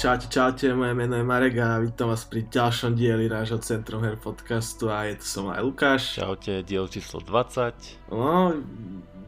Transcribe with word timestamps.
Čaute, 0.00 0.32
čaute, 0.32 0.72
moje 0.72 0.96
meno 0.96 1.12
je 1.12 1.20
Marek 1.20 1.60
a 1.60 1.76
vítam 1.76 2.08
vás 2.08 2.24
pri 2.24 2.48
ďalšom 2.48 2.96
dieli 2.96 3.28
nášho 3.28 3.60
Centrum 3.60 4.00
Her 4.00 4.16
podcastu 4.16 4.88
a 4.88 5.04
je 5.04 5.20
to 5.20 5.26
som 5.28 5.52
aj 5.52 5.60
Lukáš. 5.60 6.16
Čaute, 6.16 6.64
diel 6.64 6.88
číslo 6.88 7.20
20. 7.20 8.08
No, 8.08 8.56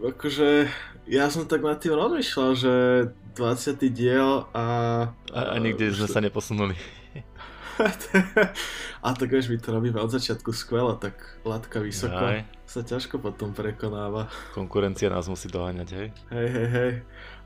akože 0.01 0.73
ja 1.13 1.29
som 1.29 1.45
tak 1.45 1.61
nad 1.61 1.77
tým 1.77 1.93
rozmýšľal, 1.93 2.51
že 2.57 2.73
20. 3.37 3.85
diel 3.93 4.49
a... 4.57 4.65
A, 5.37 5.41
a 5.53 5.61
nikde 5.61 5.93
sme 5.93 6.09
sa 6.09 6.25
neposunuli. 6.25 6.73
a 9.05 9.09
tak 9.13 9.29
vieš, 9.29 9.53
my 9.53 9.61
to 9.61 9.77
robíme 9.77 10.01
od 10.01 10.09
začiatku 10.09 10.57
skvelo, 10.57 10.97
tak 10.97 11.21
latka 11.45 11.85
vysoko 11.85 12.17
Aj. 12.17 12.49
Sa 12.73 12.81
ťažko 12.81 13.21
potom 13.21 13.53
prekonáva. 13.53 14.33
Konkurencia 14.57 15.13
nás 15.13 15.29
musí 15.29 15.53
doháňať, 15.53 15.89
hej? 15.93 16.07
Hej, 16.33 16.49
hej, 16.49 16.69
hej. 16.73 16.93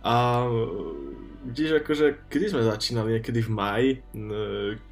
A 0.06 0.46
vidíš, 1.42 1.82
akože, 1.82 2.30
kedy 2.30 2.54
sme 2.54 2.62
začínali, 2.62 3.18
niekedy 3.18 3.42
v 3.42 3.50
maji, 3.50 3.90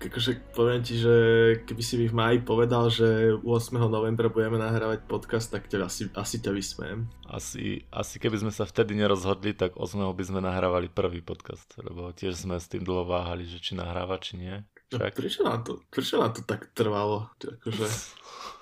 akože 0.02 0.54
poviem 0.58 0.82
ti, 0.82 0.98
že 0.98 1.14
keby 1.62 1.82
si 1.86 1.94
mi 2.02 2.10
v 2.10 2.18
maji 2.18 2.36
povedal, 2.42 2.90
že 2.90 3.38
8. 3.38 3.78
novembra 3.86 4.26
budeme 4.26 4.58
nahrávať 4.58 5.06
podcast, 5.06 5.54
tak 5.54 5.70
ťa 5.70 5.86
asi, 5.86 6.10
asi 6.18 6.42
ťa 6.42 6.50
vysmiem. 6.50 7.06
Asi, 7.30 7.86
asi 7.94 8.18
keby 8.18 8.42
sme 8.42 8.50
sa 8.50 8.66
vtedy 8.66 8.98
nerozhodli, 8.98 9.54
tak 9.54 9.78
8. 9.78 10.02
by 10.02 10.24
sme 10.26 10.42
nahrávali 10.42 10.90
prvý 10.90 11.22
podcast, 11.22 11.70
lebo 11.78 12.10
tiež 12.10 12.34
sme 12.34 12.58
s 12.58 12.66
tým 12.66 12.82
dlho 12.82 13.06
váhali, 13.06 13.46
že 13.46 13.62
či 13.62 13.78
nahráva, 13.78 14.18
či 14.18 14.34
nie. 14.34 14.66
No, 14.90 14.98
Však. 14.98 15.14
prečo, 15.14 15.40
nám 15.46 15.62
to, 15.62 15.82
prečo 15.90 16.18
nám 16.18 16.34
to 16.34 16.42
tak 16.42 16.70
trvalo? 16.74 17.30
Akože, 17.38 17.86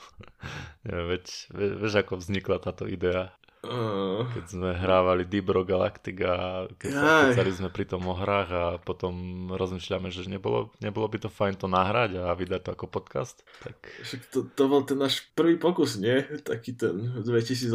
Neviem, 0.87 1.07
veď, 1.17 1.25
ve, 1.55 1.67
vieš, 1.79 1.95
ako 2.03 2.19
vznikla 2.19 2.57
táto 2.59 2.91
idea, 2.91 3.31
keď 3.63 4.45
sme 4.51 4.75
hrávali 4.75 5.23
Galactic 5.63 6.19
a 6.27 6.67
keď 6.83 6.91
sa 6.91 7.31
kecali 7.31 7.53
sme 7.55 7.71
pri 7.71 7.87
tom 7.87 8.03
o 8.11 8.15
hrách 8.19 8.51
a 8.51 8.65
potom 8.83 9.47
rozmýšľame, 9.55 10.11
že 10.11 10.27
nebolo, 10.27 10.75
nebolo 10.83 11.07
by 11.07 11.23
to 11.23 11.31
fajn 11.31 11.63
to 11.63 11.71
nahrať 11.71 12.19
a 12.19 12.35
vydať 12.35 12.61
to 12.67 12.75
ako 12.75 12.91
podcast, 12.91 13.47
tak 13.63 13.79
však 14.03 14.35
to, 14.35 14.51
to 14.51 14.63
bol 14.67 14.83
ten 14.83 14.99
náš 14.99 15.31
prvý 15.39 15.63
pokus, 15.63 15.95
nie? 15.95 16.27
Taký 16.43 16.75
ten 16.75 17.15
v 17.15 17.23
2018 17.23 17.71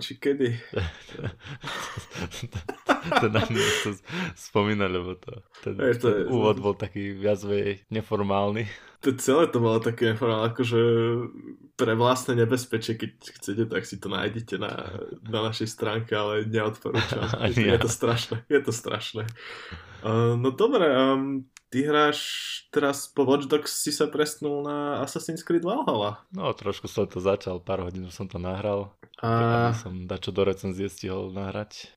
či 0.00 0.16
kedy? 0.16 0.48
to 3.22 3.26
na 3.28 3.42
mňa 3.42 3.64
to 3.84 3.90
spomínať, 4.36 4.88
lebo 4.90 5.10
to, 5.18 5.32
ten, 5.64 5.74
Hej, 5.76 6.00
to 6.00 6.06
je- 6.08 6.26
ten 6.26 6.32
úvod 6.32 6.56
bol 6.58 6.74
taký 6.74 7.16
viac 7.16 7.40
neformálny. 7.88 8.66
To 8.98 9.14
celé 9.14 9.46
to 9.46 9.62
bolo 9.62 9.78
také 9.78 10.10
neformálne, 10.10 10.50
akože 10.50 10.80
pre 11.78 11.94
vlastné 11.94 12.34
nebezpečie, 12.34 12.98
keď 12.98 13.10
chcete, 13.38 13.70
tak 13.70 13.86
si 13.86 13.94
to 14.02 14.10
nájdete 14.10 14.58
na, 14.58 14.90
na 15.22 15.46
našej 15.46 15.70
stránke, 15.70 16.18
ale 16.18 16.42
neodporúčam. 16.50 17.22
Je, 17.46 17.54
to, 17.54 17.62
ja. 17.62 17.78
je 17.78 17.86
to 17.86 17.90
strašné, 17.94 18.36
je 18.50 18.58
to 18.58 18.72
strašné. 18.74 19.22
Uh, 20.02 20.34
no 20.34 20.50
dobre, 20.50 20.90
um, 20.90 21.46
ty 21.70 21.86
hráš 21.86 22.18
teraz 22.74 23.06
po 23.06 23.22
Watch 23.22 23.46
Dogs 23.46 23.70
si 23.70 23.94
sa 23.94 24.10
presnul 24.10 24.66
na 24.66 24.98
Assassin's 25.06 25.46
Creed 25.46 25.62
Valhalla. 25.62 26.26
No, 26.34 26.50
trošku 26.50 26.90
som 26.90 27.06
to 27.06 27.22
začal, 27.22 27.62
pár 27.62 27.86
hodín 27.86 28.10
som 28.10 28.26
to 28.26 28.42
nahral. 28.42 28.98
A 29.22 29.70
A... 29.70 29.78
som 29.78 30.06
dačo 30.06 30.30
do 30.30 30.42
recenzie 30.46 30.86
stihol 30.86 31.34
nahrať. 31.34 31.90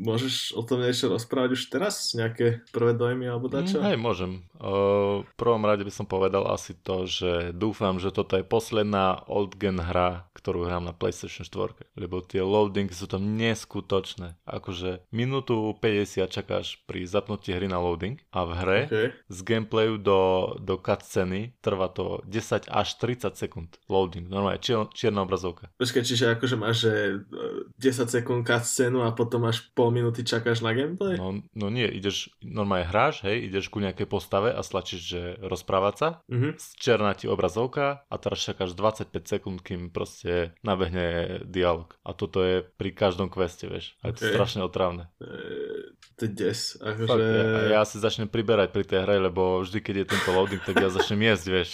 Môžeš 0.00 0.56
o 0.56 0.62
tom 0.62 0.80
niečo 0.80 1.10
rozprávať 1.12 1.58
už 1.58 1.62
teraz? 1.68 2.14
Nejaké 2.16 2.64
prvé 2.70 2.96
dojmy 2.96 3.26
alebo 3.28 3.50
dačo? 3.50 3.82
Mm, 3.82 3.84
hej, 3.92 3.96
môžem. 3.98 4.32
Uh, 4.56 5.26
v 5.26 5.32
prvom 5.36 5.62
rade 5.66 5.84
by 5.84 5.92
som 5.92 6.06
povedal 6.08 6.48
asi 6.48 6.72
to, 6.72 7.04
že 7.04 7.52
dúfam, 7.52 8.00
že 8.00 8.14
toto 8.14 8.38
je 8.38 8.44
posledná 8.46 9.26
old 9.28 9.58
gen 9.58 9.82
hra, 9.82 10.30
ktorú 10.32 10.64
hrám 10.64 10.86
na 10.86 10.94
PlayStation 10.96 11.44
4. 11.44 11.76
Lebo 11.98 12.22
tie 12.22 12.40
loadingy 12.40 12.94
sú 12.94 13.10
tam 13.10 13.36
neskutočné. 13.36 14.38
Akože 14.46 15.04
minútu 15.10 15.76
50 15.76 16.30
čakáš 16.30 16.80
pri 16.86 17.04
zapnutí 17.04 17.52
hry 17.52 17.66
na 17.66 17.82
loading 17.82 18.22
a 18.32 18.46
v 18.46 18.52
hre 18.56 18.80
Okay. 18.86 19.08
z 19.26 19.38
gameplayu 19.42 19.98
do, 19.98 20.54
do 20.62 20.78
cutsceny 20.78 21.56
trvá 21.58 21.90
to 21.90 22.22
10 22.28 22.70
až 22.70 22.88
30 23.02 23.34
sekúnd 23.34 23.70
loading. 23.90 24.30
Normálne 24.30 24.62
čier, 24.62 24.86
čierna 24.94 25.26
obrazovka. 25.26 25.74
Počkaj, 25.80 26.02
čiže 26.06 26.24
akože 26.38 26.56
máš, 26.60 26.86
že 26.86 26.92
uh, 27.18 27.66
10 27.82 28.06
sekúnd 28.06 28.46
scénu 28.46 29.02
a 29.02 29.10
potom 29.10 29.25
až 29.32 29.66
pol 29.74 29.90
minúty 29.90 30.22
čakáš 30.22 30.62
na 30.62 30.70
gameplay? 30.70 31.18
No, 31.18 31.42
no 31.52 31.66
nie, 31.66 31.88
ideš, 31.90 32.30
normálne 32.38 32.86
hráš, 32.86 33.24
hej, 33.26 33.50
ideš 33.50 33.66
ku 33.66 33.82
nejakej 33.82 34.06
postave 34.06 34.54
a 34.54 34.60
stlačíš, 34.62 35.02
že 35.02 35.20
rozprávať 35.42 35.94
sa, 35.98 36.08
Mhm. 36.30 36.60
černá 36.76 37.16
ti 37.16 37.26
obrazovka 37.26 38.06
a 38.06 38.14
teraz 38.20 38.44
čakáš 38.44 38.76
25 38.76 39.26
sekúnd, 39.26 39.58
kým 39.64 39.90
proste 39.90 40.54
nabehne 40.62 41.40
dialog. 41.42 41.96
A 42.06 42.12
toto 42.12 42.44
je 42.44 42.62
pri 42.62 42.92
každom 42.92 43.26
queste, 43.32 43.66
vieš. 43.66 43.96
A 44.04 44.12
je 44.12 44.20
to 44.20 44.30
strašne 44.30 44.62
otravné. 44.62 45.08
E, 45.18 45.96
to 46.14 46.28
je 46.28 46.30
des. 46.30 46.60
Akože... 46.78 47.08
Fakt, 47.08 47.24
ja, 47.24 47.80
ja 47.80 47.82
si 47.88 47.96
začnem 47.96 48.28
priberať 48.28 48.70
pri 48.70 48.84
tej 48.84 49.00
hre, 49.08 49.16
lebo 49.18 49.64
vždy, 49.64 49.78
keď 49.80 49.94
je 50.04 50.06
tento 50.12 50.30
loading, 50.30 50.60
tak 50.60 50.76
ja 50.76 50.88
začnem 50.92 51.24
jesť, 51.24 51.46
vieš. 51.48 51.70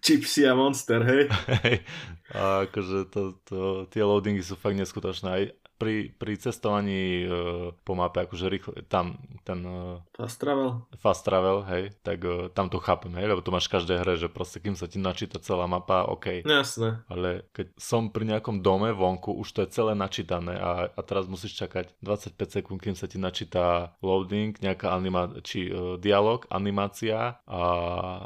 Chipsy 0.00 0.48
a 0.48 0.54
Monster, 0.56 1.04
hej? 1.04 1.22
Hej. 1.62 1.84
A 2.30 2.64
akože 2.70 3.10
to, 3.10 3.36
to, 3.42 3.58
tie 3.90 4.06
loadingy 4.06 4.40
sú 4.40 4.54
fakt 4.54 4.78
neskutočné. 4.78 5.28
Aj 5.28 5.44
pri, 5.80 6.12
pri 6.12 6.36
cestovaní 6.36 7.24
uh, 7.24 7.72
po 7.80 7.96
mape, 7.96 8.28
akože 8.28 8.46
rýchlo, 8.46 8.76
tam 8.84 9.16
ten 9.42 9.64
uh, 9.64 10.04
Fast 10.12 10.36
travel? 10.36 10.84
fast 11.00 11.24
travel, 11.24 11.64
hej, 11.64 11.96
tak 12.04 12.20
uh, 12.20 12.52
tam 12.52 12.68
to 12.68 12.76
chápem, 12.76 13.16
hej, 13.16 13.32
lebo 13.32 13.40
to 13.40 13.48
máš 13.48 13.72
v 13.72 13.80
každej 13.80 13.96
hre, 14.04 14.14
že 14.20 14.28
proste 14.28 14.60
kým 14.60 14.76
sa 14.76 14.84
ti 14.84 15.00
načíta 15.00 15.40
celá 15.40 15.64
mapa, 15.64 16.04
OK. 16.04 16.44
No 16.44 16.60
jasné. 16.60 17.00
Ale 17.08 17.48
keď 17.56 17.72
som 17.80 18.12
pri 18.12 18.28
nejakom 18.28 18.60
dome 18.60 18.92
vonku, 18.92 19.32
už 19.32 19.48
to 19.48 19.58
je 19.64 19.72
celé 19.72 19.96
načítané 19.96 20.60
a, 20.60 20.92
a 20.92 21.00
teraz 21.00 21.24
musíš 21.24 21.56
čakať 21.56 21.96
25 22.04 22.36
sekúnd, 22.36 22.78
kým 22.78 22.92
sa 22.92 23.08
ti 23.08 23.16
načíta 23.16 23.96
loading, 24.04 24.52
nejaká 24.60 24.92
anima- 24.92 25.32
či 25.40 25.72
uh, 25.72 25.96
dialog, 25.96 26.44
animácia 26.52 27.40
a, 27.48 27.62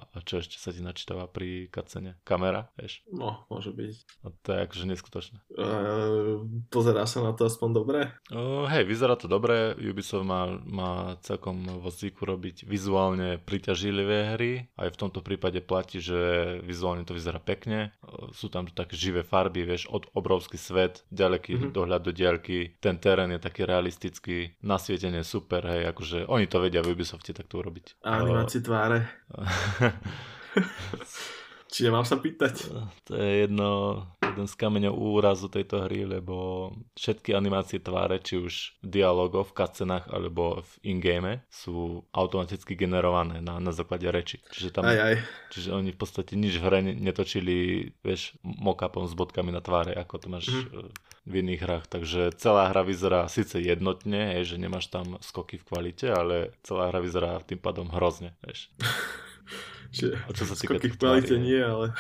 a 0.03 0.19
čo 0.27 0.43
ešte 0.43 0.59
sa 0.59 0.75
ti 0.75 0.83
načítava 0.83 1.31
pri 1.31 1.71
cutscene? 1.71 2.19
Kamera, 2.27 2.67
vieš? 2.75 3.07
No, 3.07 3.47
môže 3.47 3.71
byť. 3.71 3.95
A 4.25 4.35
to 4.43 4.49
je 4.51 4.59
akože 4.67 4.85
neskutočné. 4.91 5.39
Uh, 5.55 6.43
pozerá 6.73 7.07
sa 7.07 7.23
na 7.23 7.31
to 7.31 7.44
aspoň 7.47 7.69
dobre? 7.73 8.01
Uh, 8.29 8.69
hej, 8.69 8.85
vyzerá 8.85 9.17
to 9.17 9.27
dobre, 9.27 9.73
Ubisoft 9.79 10.25
má, 10.25 10.61
má 10.65 11.17
celkom 11.25 11.65
vo 11.81 11.89
zvyku 11.89 12.25
robiť 12.25 12.65
vizuálne 12.65 13.41
priťažlivé 13.41 14.37
hry, 14.37 14.53
aj 14.77 14.89
v 14.93 15.01
tomto 15.01 15.25
prípade 15.25 15.61
platí, 15.65 16.01
že 16.01 16.61
vizuálne 16.65 17.05
to 17.05 17.17
vyzerá 17.17 17.41
pekne, 17.41 17.93
Uh, 18.05 18.29
sú 18.37 18.53
tam 18.53 18.69
také 18.69 18.95
živé 18.95 19.25
farby, 19.25 19.65
vieš, 19.65 19.89
od 19.89 20.05
obrovský 20.13 20.61
svet, 20.61 21.03
ďaleký 21.09 21.55
Mhm. 21.55 21.61
mm-hmm. 21.61 21.75
dohľad 21.75 22.03
do 22.05 22.13
diaľky, 22.13 22.77
ten 22.81 22.99
terén 22.99 23.31
je 23.33 23.41
taký 23.41 23.65
realistický, 23.65 24.53
nasvietenie 24.61 25.25
super, 25.25 25.65
hej, 25.65 25.89
akože 25.91 26.29
oni 26.29 26.47
to 26.47 26.61
vedia 26.61 26.83
v 26.83 26.93
Ubisofte 26.93 27.33
takto 27.33 27.59
urobiť. 27.61 28.05
A 28.05 28.21
animácie 28.21 28.61
tváre. 28.61 29.09
Či 31.75 31.91
nemám 31.91 32.07
sa 32.07 32.15
pýtať? 32.23 32.71
To 33.11 33.19
je 33.19 33.51
jedno, 33.51 33.99
jeden 34.23 34.47
z 34.47 34.55
kameňov 34.55 34.95
úrazu 34.95 35.51
tejto 35.51 35.83
hry, 35.83 36.07
lebo 36.07 36.71
všetky 36.95 37.35
animácie 37.35 37.83
tváre, 37.83 38.23
či 38.23 38.39
už 38.39 38.79
v 38.79 39.03
dialogoch, 39.03 39.51
v 39.51 39.59
cutscenách 39.59 40.07
alebo 40.07 40.63
v 40.63 40.95
in-game 40.95 41.43
sú 41.51 42.07
automaticky 42.15 42.79
generované 42.79 43.43
na, 43.43 43.59
na 43.59 43.75
základe 43.75 44.07
reči. 44.07 44.39
Čiže, 44.55 44.71
tam, 44.71 44.87
Aj, 44.87 44.95
aj. 44.95 45.15
čiže 45.51 45.75
oni 45.75 45.91
v 45.91 45.99
podstate 45.99 46.39
nič 46.39 46.63
v 46.63 46.63
hre 46.63 46.79
ne- 46.79 46.95
netočili, 46.95 47.91
vieš, 48.07 48.39
mockupom 48.47 49.11
s 49.11 49.15
bodkami 49.19 49.51
na 49.51 49.59
tváre, 49.59 49.99
ako 49.99 50.15
to 50.23 50.27
máš 50.31 50.55
mm. 50.55 50.95
v 51.27 51.33
iných 51.43 51.59
hrách. 51.59 51.85
Takže 51.91 52.39
celá 52.39 52.71
hra 52.71 52.87
vyzerá 52.87 53.27
síce 53.27 53.59
jednotne, 53.59 54.39
hej, 54.39 54.55
že 54.55 54.63
nemáš 54.63 54.95
tam 54.95 55.19
skoky 55.19 55.59
v 55.59 55.67
kvalite, 55.67 56.07
ale 56.07 56.55
celá 56.63 56.95
hra 56.95 57.03
vyzerá 57.03 57.43
tým 57.43 57.59
pádom 57.59 57.91
hrozne, 57.91 58.39
vieš. 58.47 58.71
Čiže 59.95 60.19
A 60.27 60.31
čo 60.35 60.45
sa 60.45 60.59
týka 60.59 60.83
tých 60.83 60.99
tvári, 60.99 61.23
nie, 61.39 61.63
ale 61.63 61.95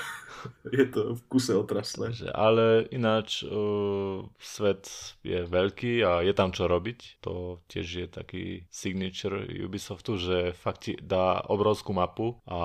je 0.79 0.85
to 0.87 1.00
v 1.17 1.23
kuse 1.32 1.56
otrasné. 1.56 2.12
Ale 2.35 2.87
ináč 2.93 3.43
uh, 3.46 4.23
svet 4.38 4.87
je 5.25 5.44
veľký 5.49 6.05
a 6.05 6.20
je 6.20 6.32
tam 6.37 6.52
čo 6.52 6.69
robiť. 6.69 7.25
To 7.25 7.64
tiež 7.70 7.87
je 7.87 8.06
taký 8.06 8.44
signature 8.69 9.46
Ubisoftu, 9.64 10.20
že 10.20 10.37
fakt 10.52 10.85
ti 10.85 10.93
dá 11.00 11.41
obrovskú 11.49 11.96
mapu 11.96 12.37
a 12.44 12.61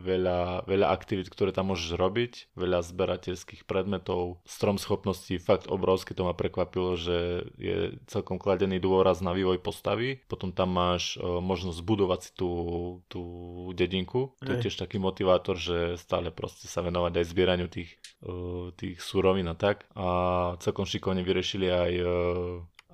veľa, 0.00 0.64
veľa 0.64 0.86
aktivít, 0.88 1.28
ktoré 1.28 1.52
tam 1.52 1.74
môžeš 1.74 1.98
robiť, 2.00 2.32
veľa 2.56 2.80
zberateľských 2.80 3.68
predmetov, 3.68 4.40
strom 4.48 4.80
schopností, 4.80 5.36
fakt 5.36 5.68
obrovský. 5.68 6.16
To 6.16 6.30
ma 6.30 6.32
prekvapilo, 6.32 6.96
že 6.96 7.50
je 7.60 7.98
celkom 8.08 8.40
kladený 8.40 8.80
dôraz 8.80 9.20
na 9.20 9.36
vývoj 9.36 9.60
postavy. 9.60 10.24
Potom 10.30 10.54
tam 10.54 10.72
máš 10.72 11.20
uh, 11.20 11.42
možnosť 11.44 11.80
budovať 11.84 12.20
si 12.24 12.30
tú, 12.32 12.50
tú 13.10 13.22
dedinku. 13.76 14.32
To 14.40 14.50
je 14.56 14.64
tiež 14.68 14.80
taký 14.80 14.96
motivátor, 14.96 15.58
že 15.58 15.98
stále 16.00 16.32
proste 16.32 16.70
sa 16.70 16.85
venovať 16.86 17.12
aj 17.18 17.26
zbieraniu 17.26 17.66
tých, 17.66 17.98
uh, 18.22 18.70
tých 18.78 19.02
surovín 19.02 19.50
a 19.50 19.58
tak. 19.58 19.90
A 19.98 20.06
celkom 20.62 20.86
šikovne 20.86 21.26
vyriešili 21.26 21.66
aj 21.66 21.92
uh, 21.98 22.08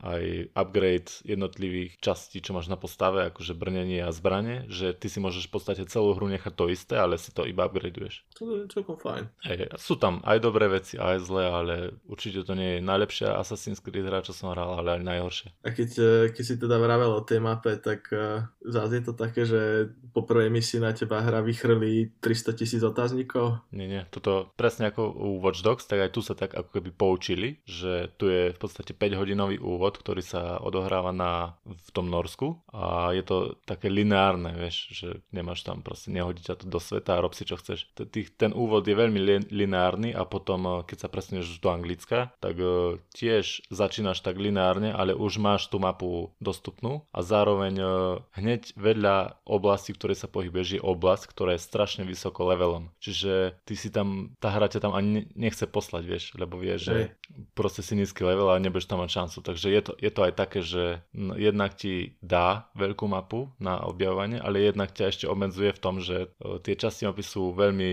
aj 0.00 0.54
upgrade 0.56 1.12
jednotlivých 1.22 2.00
častí, 2.00 2.40
čo 2.40 2.56
máš 2.56 2.72
na 2.72 2.80
postave, 2.80 3.28
akože 3.28 3.52
brnenie 3.52 4.00
a 4.00 4.10
zbranie, 4.10 4.64
že 4.72 4.96
ty 4.96 5.12
si 5.12 5.20
môžeš 5.20 5.48
v 5.48 5.52
podstate 5.52 5.82
celú 5.86 6.16
hru 6.16 6.26
nechať 6.32 6.52
to 6.56 6.72
isté, 6.72 6.94
ale 6.96 7.20
si 7.20 7.30
to 7.30 7.44
iba 7.44 7.68
upgradeuješ. 7.68 8.24
To 8.40 8.64
je 8.64 8.72
celkom 8.72 8.96
fajn. 8.96 9.24
Hej, 9.44 9.70
sú 9.76 10.00
tam 10.00 10.24
aj 10.24 10.38
dobré 10.40 10.72
veci, 10.72 10.96
aj 10.96 11.22
zlé, 11.22 11.44
ale 11.46 11.74
určite 12.08 12.42
to 12.42 12.56
nie 12.56 12.78
je 12.78 12.86
najlepšia 12.86 13.36
Assassin's 13.36 13.84
Creed 13.84 14.08
hra, 14.08 14.24
čo 14.24 14.32
som 14.32 14.50
hral, 14.50 14.80
ale 14.80 14.98
aj 14.98 15.02
najhoršie. 15.04 15.48
A 15.62 15.68
keď, 15.70 15.90
e, 15.98 16.10
keď 16.32 16.44
si 16.44 16.54
teda 16.56 16.76
vravel 16.80 17.12
o 17.12 17.22
tej 17.22 17.38
mape, 17.38 17.76
tak 17.78 18.08
uh, 18.10 18.46
zase 18.64 19.02
je 19.02 19.04
to 19.04 19.14
také, 19.14 19.42
že 19.44 19.92
po 20.12 20.24
prvej 20.24 20.50
misii 20.52 20.80
na 20.80 20.92
teba 20.92 21.20
hra 21.22 21.40
vychrli 21.42 22.14
300 22.20 22.58
tisíc 22.58 22.82
otáznikov? 22.82 23.64
Nie, 23.74 23.86
nie. 23.90 24.02
Toto 24.10 24.52
presne 24.54 24.90
ako 24.90 25.02
u 25.10 25.28
Watch 25.42 25.64
Dogs, 25.64 25.84
tak 25.86 26.04
aj 26.04 26.10
tu 26.14 26.20
sa 26.20 26.34
tak 26.38 26.54
ako 26.54 26.68
keby 26.78 26.90
poučili, 26.94 27.48
že 27.64 28.12
tu 28.16 28.28
je 28.28 28.52
v 28.52 28.58
podstate 28.58 28.94
5 28.94 29.18
hodinový 29.18 29.56
úvod, 29.58 29.81
ktorý 29.90 30.22
sa 30.22 30.62
odohráva 30.62 31.10
na, 31.10 31.58
v 31.66 31.90
tom 31.90 32.06
Norsku 32.06 32.62
a 32.70 33.10
je 33.16 33.24
to 33.26 33.58
také 33.66 33.90
lineárne, 33.90 34.54
vieš, 34.54 34.92
že 34.94 35.08
nemáš 35.34 35.66
tam 35.66 35.82
proste, 35.82 36.14
nehodí 36.14 36.44
ťa 36.44 36.62
to 36.62 36.66
do 36.70 36.78
sveta 36.78 37.18
a 37.18 37.22
rob 37.22 37.34
si 37.34 37.42
čo 37.42 37.58
chceš. 37.58 37.90
Ten 38.38 38.54
úvod 38.54 38.86
je 38.86 38.94
veľmi 38.94 39.48
lineárny 39.50 40.12
a 40.12 40.22
potom, 40.28 40.60
eh, 40.64 40.72
keď 40.86 40.98
sa 41.06 41.08
presneš 41.08 41.58
do 41.58 41.72
Anglicka, 41.72 42.30
tak 42.38 42.60
eh, 42.60 43.00
tiež 43.16 43.66
začínaš 43.72 44.20
tak 44.20 44.36
lineárne, 44.38 44.92
ale 44.92 45.16
už 45.16 45.40
máš 45.40 45.66
tú 45.72 45.80
mapu 45.80 46.30
dostupnú 46.38 47.08
a 47.10 47.24
zároveň 47.24 47.74
eh, 47.80 47.88
hneď 48.36 48.76
vedľa 48.76 49.42
oblasti, 49.48 49.96
ktoré 49.96 50.12
sa 50.12 50.28
pohybuješ, 50.28 50.78
je 50.78 50.82
oblasť, 50.82 51.24
ktorá 51.32 51.56
je 51.56 51.64
strašne 51.64 52.02
vysoko 52.04 52.44
levelom. 52.44 52.92
Čiže 53.00 53.56
ty 53.64 53.74
si 53.74 53.88
tam, 53.88 54.36
tá 54.38 54.52
hra 54.52 54.68
ťa 54.68 54.80
tam 54.84 54.92
ani 54.92 55.30
nechce 55.32 55.64
poslať, 55.64 56.02
vieš, 56.04 56.24
lebo 56.36 56.60
vie, 56.60 56.76
že 56.76 57.16
proste 57.56 57.80
si 57.80 57.96
nízky 57.96 58.24
level 58.24 58.52
a 58.52 58.60
nebudeš 58.60 58.88
tam 58.88 59.00
mať 59.00 59.10
šancu. 59.10 59.38
Takže 59.40 59.71
je 59.72 59.82
to, 59.82 59.92
je 59.96 60.10
to 60.12 60.20
aj 60.28 60.32
také, 60.36 60.60
že 60.60 61.00
jednak 61.16 61.72
ti 61.74 62.20
dá 62.20 62.68
veľkú 62.76 63.08
mapu 63.08 63.48
na 63.56 63.80
objavovanie, 63.82 64.36
ale 64.36 64.68
jednak 64.68 64.92
ťa 64.92 65.08
ešte 65.08 65.26
obmedzuje 65.26 65.72
v 65.72 65.82
tom, 65.82 65.96
že 65.98 66.28
tie 66.62 66.74
časti 66.76 67.08
mapy 67.08 67.24
sú 67.24 67.56
veľmi 67.56 67.92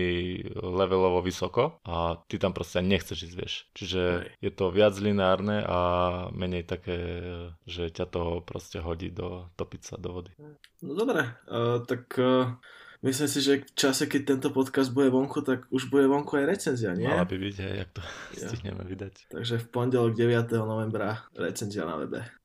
levelovo 0.60 1.24
vysoko 1.24 1.80
a 1.88 2.20
ty 2.28 2.36
tam 2.36 2.52
proste 2.52 2.84
nechceš 2.84 3.32
ísť, 3.32 3.36
vieš. 3.36 3.54
Čiže 3.72 4.02
je 4.38 4.50
to 4.52 4.68
viac 4.68 4.94
lineárne 5.00 5.64
a 5.64 5.78
menej 6.36 6.68
také, 6.68 6.98
že 7.64 7.88
ťa 7.88 8.06
to 8.12 8.22
proste 8.44 8.78
hodí 8.84 9.08
do 9.08 9.48
topica 9.56 9.96
do 9.96 10.20
vody. 10.20 10.32
No 10.84 10.92
dobre, 10.96 11.24
uh, 11.48 11.80
tak 11.84 12.16
uh, 12.16 12.56
myslím 13.04 13.28
si, 13.28 13.38
že 13.40 13.52
v 13.64 13.74
čase, 13.76 14.08
keď 14.08 14.20
tento 14.36 14.48
podcast 14.50 14.90
bude 14.90 15.12
vonku, 15.12 15.44
tak 15.44 15.68
už 15.68 15.92
bude 15.92 16.08
vonku 16.08 16.40
aj 16.40 16.44
recenzia, 16.48 16.96
nie? 16.96 17.08
Mala 17.08 17.28
by 17.28 17.36
byť, 17.36 17.56
hej, 17.60 17.74
jak 17.84 17.90
to 17.92 18.02
ja. 18.36 18.48
stihneme 18.48 18.82
vydať. 18.84 19.14
Takže 19.32 19.54
v 19.60 19.66
pondelok 19.68 20.12
9. 20.16 20.50
novembra 20.64 21.24
recenzia 21.36 21.84
na 21.84 22.00
webe. 22.00 22.39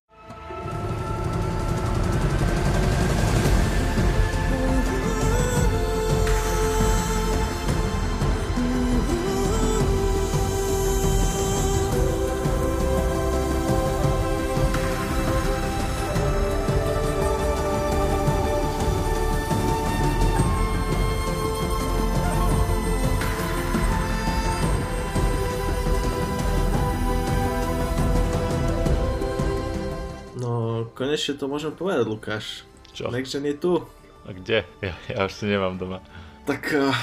Konečne 31.25 31.41
to 31.41 31.49
môžem 31.49 31.73
povedať, 31.73 32.05
Lukáš. 32.05 32.45
Čo? 32.93 33.09
Next 33.09 33.33
Gen 33.33 33.49
je 33.49 33.57
tu. 33.57 33.81
A 34.25 34.29
kde? 34.29 34.61
Ja, 34.77 34.93
ja 35.09 35.25
už 35.25 35.33
si 35.33 35.49
nemám 35.49 35.73
doma. 35.73 35.97
Tak 36.45 36.69
uh, 36.77 36.93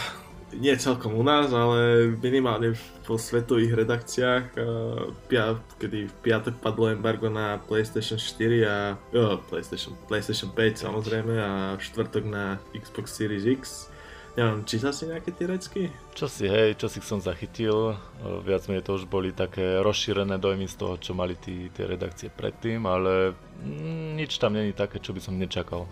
nie 0.55 0.71
celkom 0.79 1.19
u 1.19 1.27
nás, 1.27 1.51
ale 1.51 2.15
minimálne 2.23 2.79
po 3.03 3.19
svetových 3.19 3.83
redakciách, 3.83 4.45
uh, 4.55 5.11
pia, 5.27 5.59
kedy 5.83 6.07
v 6.07 6.15
piatok 6.23 6.55
padlo 6.63 6.95
embargo 6.95 7.27
na 7.35 7.59
PlayStation 7.67 8.15
4 8.15 8.63
a 8.63 8.95
uh, 8.95 9.43
PlayStation, 9.51 9.99
PlayStation 10.07 10.55
5 10.55 10.87
samozrejme 10.87 11.35
a 11.43 11.75
v 11.75 11.83
štvrtok 11.83 12.23
na 12.23 12.63
Xbox 12.79 13.19
Series 13.19 13.43
X 13.43 13.91
Neviem, 14.33 14.65
čítal 14.65 14.97
si 14.97 15.05
nejaké 15.05 15.29
tie 15.37 15.45
recky? 15.45 15.83
Čo 16.17 16.25
si, 16.25 16.49
hej, 16.49 16.81
čo 16.81 16.89
si 16.89 17.05
som 17.05 17.21
zachytil. 17.21 17.93
Viac 18.49 18.65
menej 18.65 18.81
to 18.81 18.97
už 18.97 19.05
boli 19.05 19.29
také 19.29 19.85
rozšírené 19.85 20.41
dojmy 20.41 20.65
z 20.65 20.77
toho, 20.81 20.97
čo 20.97 21.13
mali 21.13 21.37
tí, 21.37 21.69
tie 21.69 21.85
redakcie 21.85 22.33
predtým, 22.33 22.89
ale 22.89 23.37
mm, 23.61 24.17
nič 24.17 24.41
tam 24.41 24.57
není 24.57 24.73
také, 24.73 25.05
čo 25.05 25.13
by 25.13 25.21
som 25.21 25.37
nečakal. 25.37 25.85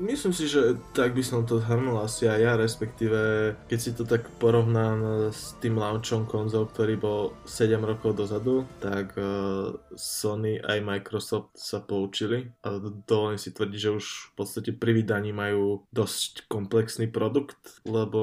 Myslím 0.00 0.32
si, 0.32 0.48
že 0.48 0.80
tak 0.96 1.12
by 1.12 1.20
som 1.20 1.44
to 1.44 1.60
zhrnul 1.60 2.00
asi 2.00 2.24
aj 2.24 2.40
ja, 2.40 2.52
respektíve 2.56 3.20
keď 3.68 3.78
si 3.78 3.92
to 3.92 4.08
tak 4.08 4.24
porovnám 4.40 5.28
s 5.28 5.52
tým 5.60 5.76
launchom 5.76 6.24
konzol, 6.24 6.64
ktorý 6.64 6.96
bol 6.96 7.36
7 7.44 7.76
rokov 7.84 8.16
dozadu, 8.16 8.64
tak 8.80 9.12
uh, 9.20 9.76
Sony 9.92 10.56
aj 10.64 10.80
Microsoft 10.80 11.52
sa 11.60 11.84
poučili 11.84 12.48
a 12.64 12.80
dovolím 13.04 13.36
si 13.36 13.52
tvrdiť, 13.52 13.80
že 13.80 13.90
už 13.92 14.06
v 14.06 14.32
podstate 14.32 14.70
pri 14.72 14.96
vydaní 14.96 15.36
majú 15.36 15.84
dosť 15.92 16.48
komplexný 16.48 17.12
produkt, 17.12 17.84
lebo 17.84 18.20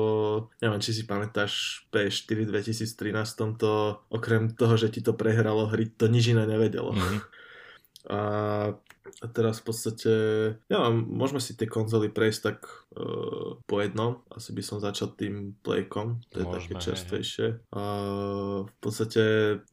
neviem, 0.57 0.81
či 0.81 0.91
si 0.97 1.03
pamätáš 1.05 1.85
P4 1.93 2.49
2013 2.49 3.61
to 3.61 4.01
okrem 4.09 4.49
toho, 4.57 4.73
že 4.73 4.89
ti 4.89 5.05
to 5.05 5.13
prehralo 5.13 5.69
hry, 5.69 5.85
to 5.85 6.09
nič 6.09 6.33
iné 6.33 6.49
nevedelo. 6.49 6.97
Mm-hmm. 6.97 7.19
A 8.07 8.19
a 9.17 9.25
teraz 9.25 9.65
v 9.65 9.73
podstate, 9.73 10.13
ja 10.69 10.77
mám, 10.77 11.01
môžeme 11.09 11.41
si 11.41 11.57
tie 11.57 11.65
konzoly 11.65 12.13
prejsť 12.13 12.41
tak 12.45 12.69
uh, 12.93 13.57
po 13.65 13.75
jednom. 13.81 14.21
Asi 14.29 14.53
by 14.53 14.61
som 14.61 14.77
začal 14.77 15.17
tým 15.17 15.57
Playkom, 15.65 16.21
to 16.29 16.41
je 16.41 16.45
môžeme, 16.45 16.77
také 16.77 16.93
čerstvejšie. 16.93 17.47
A 17.73 17.83
v 18.69 18.73
podstate 18.77 19.23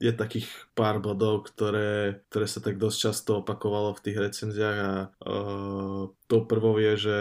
je 0.00 0.12
takých 0.16 0.48
pár 0.72 1.04
bodov, 1.04 1.44
ktoré, 1.52 2.24
ktoré 2.32 2.46
sa 2.48 2.64
tak 2.64 2.80
dosť 2.80 2.98
často 2.98 3.30
opakovalo 3.44 3.92
v 3.92 4.04
tých 4.08 4.16
recenziách 4.16 4.78
a 4.80 4.92
uh, 5.12 6.08
tou 6.24 6.40
prvou 6.48 6.80
je, 6.80 6.92
že 6.96 7.16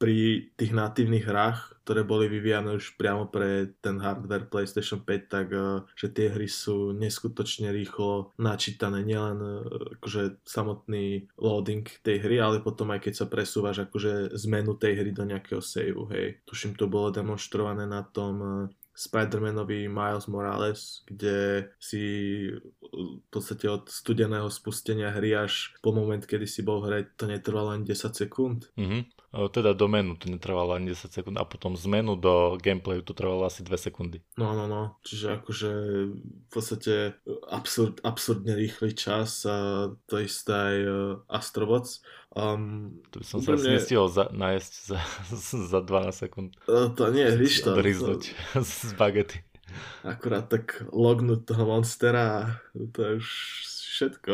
pri 0.00 0.48
tých 0.56 0.72
natívnych 0.72 1.28
hrách, 1.28 1.75
ktoré 1.86 2.02
boli 2.02 2.26
vyvíjane 2.26 2.74
už 2.74 2.98
priamo 2.98 3.30
pre 3.30 3.78
ten 3.78 4.02
hardware 4.02 4.50
PlayStation 4.50 5.06
5, 5.06 5.30
tak 5.30 5.46
uh, 5.54 5.86
že 5.94 6.10
tie 6.10 6.34
hry 6.34 6.50
sú 6.50 6.90
neskutočne 6.90 7.70
rýchlo 7.70 8.34
načítané, 8.42 9.06
nielen 9.06 9.38
uh, 9.38 9.62
akože 10.02 10.42
samotný 10.42 11.30
loading 11.38 11.86
tej 12.02 12.26
hry, 12.26 12.42
ale 12.42 12.58
potom 12.58 12.90
aj 12.90 13.06
keď 13.06 13.14
sa 13.14 13.30
presúvaš 13.30 13.86
akože 13.86 14.34
zmenu 14.34 14.74
tej 14.74 14.98
hry 14.98 15.14
do 15.14 15.22
nejakého 15.22 15.62
saveu, 15.62 16.10
hej. 16.10 16.42
Tuším, 16.42 16.74
to 16.74 16.90
bolo 16.90 17.14
demonstrované 17.14 17.86
na 17.86 18.02
tom 18.02 18.34
uh, 18.42 18.66
Spider-Manovi 18.96 19.86
Miles 19.92 20.26
Morales, 20.26 21.04
kde 21.06 21.68
si 21.76 22.02
v 22.80 23.28
podstate 23.28 23.68
od 23.68 23.92
studeného 23.92 24.48
spustenia 24.48 25.12
hry 25.12 25.36
až 25.36 25.76
po 25.84 25.92
moment, 25.92 26.24
kedy 26.24 26.48
si 26.48 26.64
bol 26.64 26.80
hrať, 26.80 27.12
to 27.20 27.28
netrvalo 27.28 27.76
len 27.76 27.84
10 27.84 27.92
sekúnd. 28.16 28.72
Mm-hmm. 28.74 29.00
Teda 29.52 29.76
do 29.76 29.86
menu 29.86 30.16
to 30.16 30.32
netrvalo 30.32 30.72
len 30.74 30.88
10 30.88 31.12
sekúnd 31.12 31.36
a 31.36 31.44
potom 31.44 31.76
zmenu 31.76 32.16
do 32.16 32.56
gameplayu 32.56 33.04
to 33.04 33.12
trvalo 33.12 33.44
asi 33.44 33.60
2 33.60 33.76
sekundy. 33.76 34.24
No, 34.40 34.56
no, 34.56 34.64
no. 34.64 34.96
Čiže 35.04 35.42
akože 35.42 35.70
v 36.08 36.48
podstate 36.48 37.20
absurd, 37.52 38.00
absurdne 38.00 38.56
rýchly 38.56 38.96
čas 38.96 39.44
a 39.44 39.88
to 40.08 40.14
isté 40.24 40.52
aj 40.52 40.76
uh, 40.88 40.96
Astrobots. 41.28 42.00
Um, 42.32 43.00
to 43.12 43.20
by 43.20 43.26
som 43.28 43.38
sa 43.44 43.56
úplne... 43.56 43.76
nestihol 43.76 44.08
za, 44.08 44.28
nájsť 44.32 44.72
za, 44.88 44.98
za 45.76 45.80
12 45.84 46.12
sekúnd. 46.12 46.50
Uh, 46.64 46.88
to 46.96 47.12
nie, 47.12 47.28
víš 47.36 47.60
to. 47.60 47.76
Odriznúť 47.76 48.32
to... 48.32 48.64
z 48.64 48.92
bagety. 48.96 49.44
Akurát 50.06 50.46
tak 50.46 50.86
lognúť 50.94 51.42
toho 51.44 51.66
monstera, 51.66 52.56
to 52.72 52.98
je 53.02 53.12
už 53.18 53.28
všetko. 53.96 54.32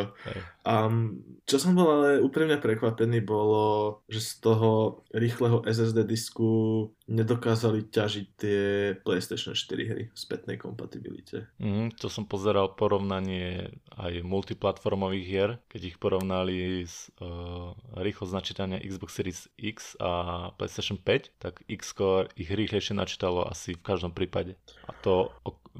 Um, 0.66 1.22
čo 1.46 1.62
som 1.62 1.78
bol 1.78 1.86
ale 1.86 2.18
úprimne 2.18 2.58
prekvapený 2.58 3.22
bolo, 3.22 3.98
že 4.10 4.18
z 4.18 4.32
toho 4.42 5.02
rýchleho 5.14 5.62
SSD 5.62 6.02
disku 6.02 6.90
nedokázali 7.06 7.86
ťažiť 7.90 8.26
tie 8.34 8.62
PlayStation 9.06 9.54
4 9.54 9.90
hry 9.90 10.02
v 10.10 10.16
spätnej 10.18 10.58
kompatibilite. 10.58 11.46
Mm, 11.62 11.94
to 11.94 12.10
som 12.10 12.26
pozeral 12.26 12.74
porovnanie 12.74 13.74
aj 13.94 14.22
multiplatformových 14.26 15.26
hier, 15.26 15.50
keď 15.70 15.80
ich 15.94 15.96
porovnali 16.02 16.82
s 16.82 17.10
uh, 17.22 17.74
rýchlosť 17.98 18.32
načítania 18.34 18.82
Xbox 18.82 19.10
Series 19.14 19.40
X 19.60 19.94
a 20.02 20.50
PlayStation 20.58 20.98
5, 20.98 21.42
tak 21.42 21.62
X-Core 21.68 22.32
ich 22.34 22.50
rýchlejšie 22.50 22.96
načítalo 22.96 23.46
asi 23.46 23.76
v 23.76 23.84
každom 23.84 24.14
prípade. 24.16 24.58
A 24.88 24.96
to 25.04 25.30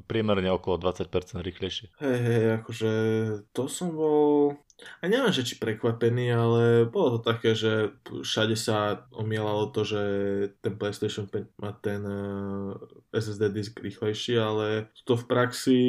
priemerne 0.08 0.48
okolo 0.52 0.80
20% 0.80 1.42
rýchlejšie. 1.42 1.86
Hej, 2.00 2.18
hej, 2.24 2.44
akože 2.62 2.90
to 3.52 3.68
som 3.68 3.92
bol 3.92 4.56
a 5.02 5.04
neviem, 5.06 5.30
že 5.34 5.46
či 5.46 5.54
prekvapený, 5.58 6.26
ale 6.34 6.62
bolo 6.86 7.18
to 7.18 7.20
také, 7.22 7.54
že 7.54 7.94
všade 8.06 8.54
sa 8.58 9.06
omielalo 9.14 9.70
to, 9.70 9.86
že 9.86 10.02
ten 10.62 10.74
PlayStation 10.74 11.26
5 11.26 11.62
má 11.62 11.70
ten 11.78 12.02
uh, 12.02 12.78
SSD 13.14 13.42
disk 13.50 13.78
rýchlejší, 13.78 14.38
ale 14.38 14.90
to 15.06 15.14
v 15.18 15.24
praxi 15.26 15.80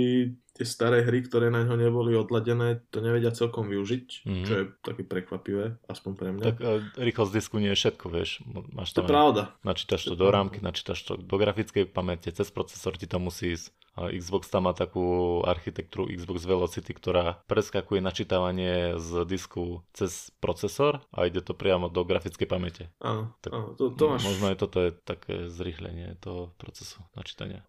tie 0.54 0.66
staré 0.70 1.02
hry, 1.02 1.26
ktoré 1.26 1.50
na 1.50 1.66
ňo 1.66 1.74
neboli 1.74 2.14
odladené, 2.14 2.86
to 2.94 3.02
nevedia 3.02 3.34
celkom 3.34 3.66
využiť, 3.74 4.06
mm-hmm. 4.22 4.46
čo 4.46 4.54
je 4.54 4.64
také 4.86 5.02
prekvapivé, 5.02 5.82
aspoň 5.90 6.12
pre 6.14 6.30
mňa. 6.30 6.44
Tak 6.46 6.58
uh, 6.62 6.82
rýchlosť 6.94 7.34
disku 7.34 7.58
nie 7.58 7.74
je 7.74 7.80
všetko, 7.82 8.06
vieš. 8.14 8.46
Máš 8.70 8.94
to 8.94 9.02
je 9.02 9.10
pravda. 9.10 9.50
Načítaš 9.66 10.06
to, 10.06 10.14
to 10.14 10.22
do 10.22 10.30
rámky, 10.30 10.62
načítaš 10.62 11.00
to 11.02 11.18
do 11.18 11.36
grafickej 11.42 11.90
pamäte, 11.90 12.30
cez 12.30 12.54
procesor 12.54 12.94
ti 13.02 13.10
to 13.10 13.18
musí 13.18 13.58
ísť. 13.58 13.74
Xbox 13.94 14.50
tam 14.50 14.66
má 14.66 14.74
takú 14.74 15.40
architektúru 15.46 16.10
Xbox 16.10 16.50
Velocity, 16.50 16.98
ktorá 16.98 17.38
preskakuje 17.46 18.02
načítavanie 18.02 18.73
z 18.98 19.10
disku 19.26 19.82
cez 19.94 20.32
procesor 20.38 21.02
a 21.12 21.26
ide 21.26 21.42
to 21.42 21.54
priamo 21.54 21.90
do 21.90 22.04
grafickej 22.04 22.48
pamäte. 22.48 22.84
Áno, 23.02 23.34
tak 23.40 23.52
áno 23.54 23.74
to, 23.74 23.94
to 23.94 24.06
máš... 24.12 24.24
Možno 24.28 24.52
je 24.52 24.58
toto 24.58 24.78
je 24.84 24.92
také 24.94 25.48
zrýchlenie 25.50 26.18
toho 26.20 26.54
procesu 26.60 27.02
načítania. 27.18 27.66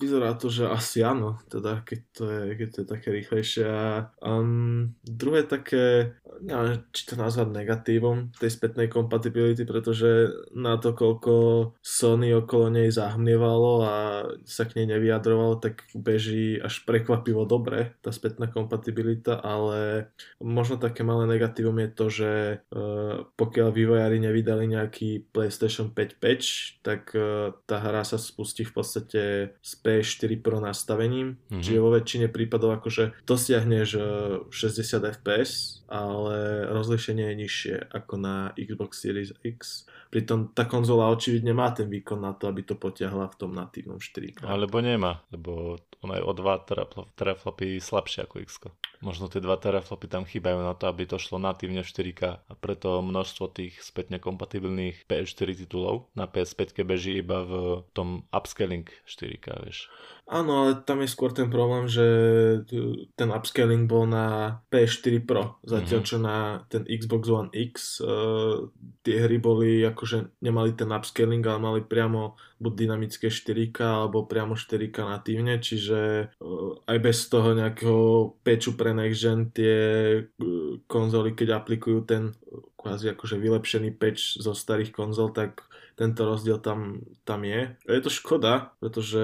Vyzerá 0.00 0.34
to, 0.34 0.50
že 0.50 0.66
asi 0.66 1.06
áno, 1.06 1.38
teda 1.46 1.86
keď 1.86 2.00
to 2.10 2.24
je, 2.26 2.42
keď 2.58 2.68
to 2.68 2.78
je 2.82 2.86
také 2.88 3.08
rýchlejšie. 3.14 3.68
Um, 4.18 4.98
druhé 5.06 5.46
také, 5.46 6.16
neviem, 6.42 6.82
či 6.90 7.06
to 7.06 7.14
nazvať 7.14 7.54
negatívom 7.54 8.32
tej 8.34 8.50
spätnej 8.50 8.90
kompatibility, 8.90 9.62
pretože 9.62 10.32
na 10.56 10.80
to, 10.80 10.96
koľko 10.96 11.34
Sony 11.78 12.32
okolo 12.34 12.72
nej 12.72 12.88
zahmlievalo 12.90 13.72
a 13.86 13.94
sa 14.42 14.64
k 14.66 14.82
nej 14.82 14.96
nevyjadrovalo, 14.96 15.60
tak 15.62 15.86
beží 15.94 16.58
až 16.58 16.82
prekvapivo 16.88 17.46
dobre 17.46 17.94
tá 18.00 18.10
spätná 18.10 18.48
kompatibilita, 18.48 19.38
ale 19.38 20.10
možno 20.42 20.80
také 20.80 21.06
malé 21.06 21.28
negatívum 21.30 21.78
je 21.78 21.90
to, 21.92 22.06
že 22.10 22.32
uh, 22.74 23.28
pokiaľ 23.38 23.68
vývojári 23.70 24.18
nevydali 24.18 24.66
nejaký 24.66 25.30
PlayStation 25.30 25.94
5 25.94 26.22
patch, 26.22 26.80
tak 26.82 27.14
uh, 27.14 27.54
tá 27.68 27.78
hra 27.78 28.02
sa 28.02 28.18
spustí 28.18 28.66
v 28.66 28.72
podstate 28.74 29.22
späť 29.60 29.81
PS4 29.82 30.38
Pro 30.38 30.62
nastavením, 30.62 31.36
mm-hmm. 31.36 31.62
čiže 31.62 31.82
vo 31.82 31.90
väčšine 31.90 32.26
prípadov 32.30 32.78
akože 32.78 33.26
dosiahneš 33.26 33.98
60 34.48 35.18
fps, 35.20 35.81
ale 35.92 36.64
rozlišenie 36.72 37.28
je 37.28 37.36
nižšie 37.36 37.74
ako 37.92 38.14
na 38.16 38.56
Xbox 38.56 39.04
Series 39.04 39.36
X. 39.44 39.84
Pritom 40.08 40.48
tá 40.56 40.64
konzola 40.64 41.12
očividne 41.12 41.52
má 41.52 41.68
ten 41.76 41.92
výkon 41.92 42.16
na 42.16 42.32
to, 42.32 42.48
aby 42.48 42.64
to 42.64 42.80
potiahla 42.80 43.28
v 43.28 43.36
tom 43.36 43.52
natívnom 43.52 44.00
4 44.00 44.40
Alebo 44.48 44.80
nemá, 44.80 45.20
lebo 45.28 45.76
ona 46.00 46.16
je 46.16 46.24
o 46.24 46.32
2 46.32 47.12
teraflopy 47.12 47.76
slabšia 47.76 48.24
ako 48.24 48.40
X. 48.40 48.72
Možno 49.04 49.28
tie 49.28 49.44
2 49.44 49.52
teraflopy 49.60 50.08
tam 50.08 50.24
chýbajú 50.24 50.64
na 50.64 50.72
to, 50.72 50.88
aby 50.88 51.04
to 51.04 51.20
šlo 51.20 51.36
natívne 51.36 51.84
v 51.84 51.90
4K 51.92 52.22
a 52.40 52.52
preto 52.56 53.04
množstvo 53.04 53.44
tých 53.52 53.76
spätne 53.84 54.16
kompatibilných 54.16 55.04
PS4 55.04 55.60
titulov 55.66 56.08
na 56.16 56.24
PS5 56.24 56.82
beží 56.88 57.20
iba 57.20 57.44
v 57.44 57.52
tom 57.92 58.24
upscaling 58.32 58.88
4K, 59.04 59.46
vieš. 59.68 59.92
Áno, 60.32 60.64
ale 60.64 60.80
tam 60.88 61.04
je 61.04 61.12
skôr 61.12 61.28
ten 61.28 61.52
problém, 61.52 61.84
že 61.92 62.06
ten 63.12 63.28
upscaling 63.28 63.84
bol 63.84 64.08
na 64.08 64.56
PS4 64.72 65.20
Pro, 65.28 65.60
zatiaľ 65.60 66.00
mm-hmm. 66.00 66.08
čo 66.08 66.16
na 66.16 66.64
ten 66.72 66.88
Xbox 66.88 67.28
One 67.28 67.52
X 67.52 68.00
uh, 68.00 68.72
tie 69.04 69.28
hry 69.28 69.36
boli 69.36 69.84
akože 69.84 70.40
nemali 70.40 70.72
ten 70.72 70.88
upscaling, 70.88 71.44
ale 71.44 71.60
mali 71.60 71.80
priamo 71.84 72.40
buď 72.64 72.72
dynamické 72.72 73.28
4K 73.28 73.78
alebo 73.84 74.24
priamo 74.24 74.56
4K 74.56 74.96
natívne, 75.04 75.60
čiže 75.60 76.32
uh, 76.40 76.80
aj 76.88 76.98
bez 77.04 77.28
toho 77.28 77.52
nejakého 77.52 78.32
peču 78.40 78.72
pre 78.72 78.96
next 78.96 79.20
gen 79.20 79.52
tie 79.52 79.76
uh, 80.24 80.80
konzoly, 80.88 81.36
keď 81.36 81.60
aplikujú 81.60 82.08
ten 82.08 82.32
kvázi 82.80 83.12
akože 83.12 83.36
vylepšený 83.36 84.00
patch 84.00 84.40
zo 84.40 84.56
starých 84.56 84.96
konzol, 84.96 85.28
tak 85.28 85.68
tento 85.94 86.24
rozdiel 86.24 86.58
tam, 86.58 87.00
tam 87.24 87.44
je. 87.44 87.76
Je 87.88 88.00
to 88.00 88.10
škoda, 88.10 88.72
pretože 88.80 89.22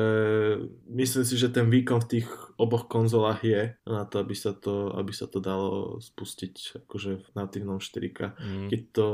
myslím 0.89 1.25
si, 1.25 1.35
že 1.39 1.49
ten 1.49 1.71
výkon 1.71 2.01
v 2.01 2.11
tých 2.19 2.29
oboch 2.59 2.91
konzolách 2.91 3.41
je 3.47 3.63
na 3.87 4.03
to, 4.05 4.21
aby 4.21 4.35
sa 4.35 4.51
to, 4.51 4.91
aby 4.99 5.15
sa 5.15 5.31
to 5.31 5.39
dalo 5.39 6.03
spustiť 6.03 6.85
akože 6.85 7.11
v 7.23 7.29
natívnom 7.39 7.79
4K. 7.79 8.35
Mm. 8.35 8.69
Keď 8.69 8.81
to 8.91 9.07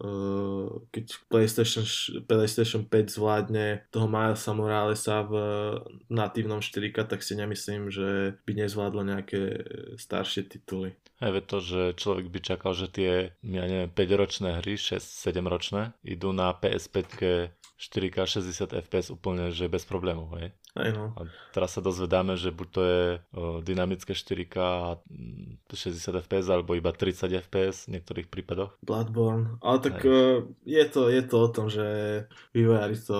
uh, 0.00 0.80
keď 0.90 1.04
PlayStation, 1.28 1.84
PlayStation 2.24 2.82
5 2.88 3.12
zvládne 3.12 3.84
toho 3.92 4.08
Milesa 4.08 4.56
Moralesa 4.56 5.22
v 5.28 5.34
natívnom 6.08 6.64
4K, 6.64 7.04
tak 7.04 7.20
si 7.20 7.36
nemyslím, 7.36 7.92
že 7.92 8.40
by 8.48 8.52
nezvládlo 8.64 9.02
nejaké 9.04 9.40
staršie 10.00 10.48
tituly. 10.48 10.96
Aj 11.20 11.32
to, 11.48 11.64
že 11.64 11.96
človek 11.96 12.28
by 12.28 12.40
čakal, 12.44 12.72
že 12.76 12.92
tie, 12.92 13.12
ja 13.40 13.64
neviem, 13.64 13.88
5-ročné 13.88 14.60
hry, 14.60 14.76
6-7 14.76 15.40
ročné, 15.48 15.96
idú 16.04 16.36
na 16.36 16.52
PS5 16.52 17.08
4K 17.76 18.16
60 18.24 18.72
fps 18.88 19.12
úplne, 19.12 19.52
že 19.52 19.68
bez 19.68 19.84
problémov, 19.84 20.32
hej? 20.40 20.52
Aj 20.76 20.92
no. 20.92 21.16
A 21.16 21.24
teraz 21.56 21.72
sa 21.72 21.80
dozvedáme, 21.80 22.36
že 22.36 22.52
buď 22.52 22.68
to 22.68 22.80
je 22.84 23.02
o, 23.08 23.18
dynamické 23.64 24.12
4K 24.12 24.56
a 24.60 25.00
60 25.72 26.20
fps, 26.20 26.46
alebo 26.52 26.76
iba 26.76 26.92
30 26.92 27.32
fps 27.48 27.88
v 27.88 27.96
niektorých 27.96 28.28
prípadoch. 28.28 28.76
Bloodborne. 28.84 29.56
Ale 29.64 29.80
tak 29.80 30.04
uh, 30.04 30.44
je, 30.68 30.84
to, 30.84 31.08
je 31.08 31.22
to 31.24 31.36
o 31.40 31.48
tom, 31.48 31.72
že 31.72 31.86
vývojári 32.52 33.00
to 33.00 33.18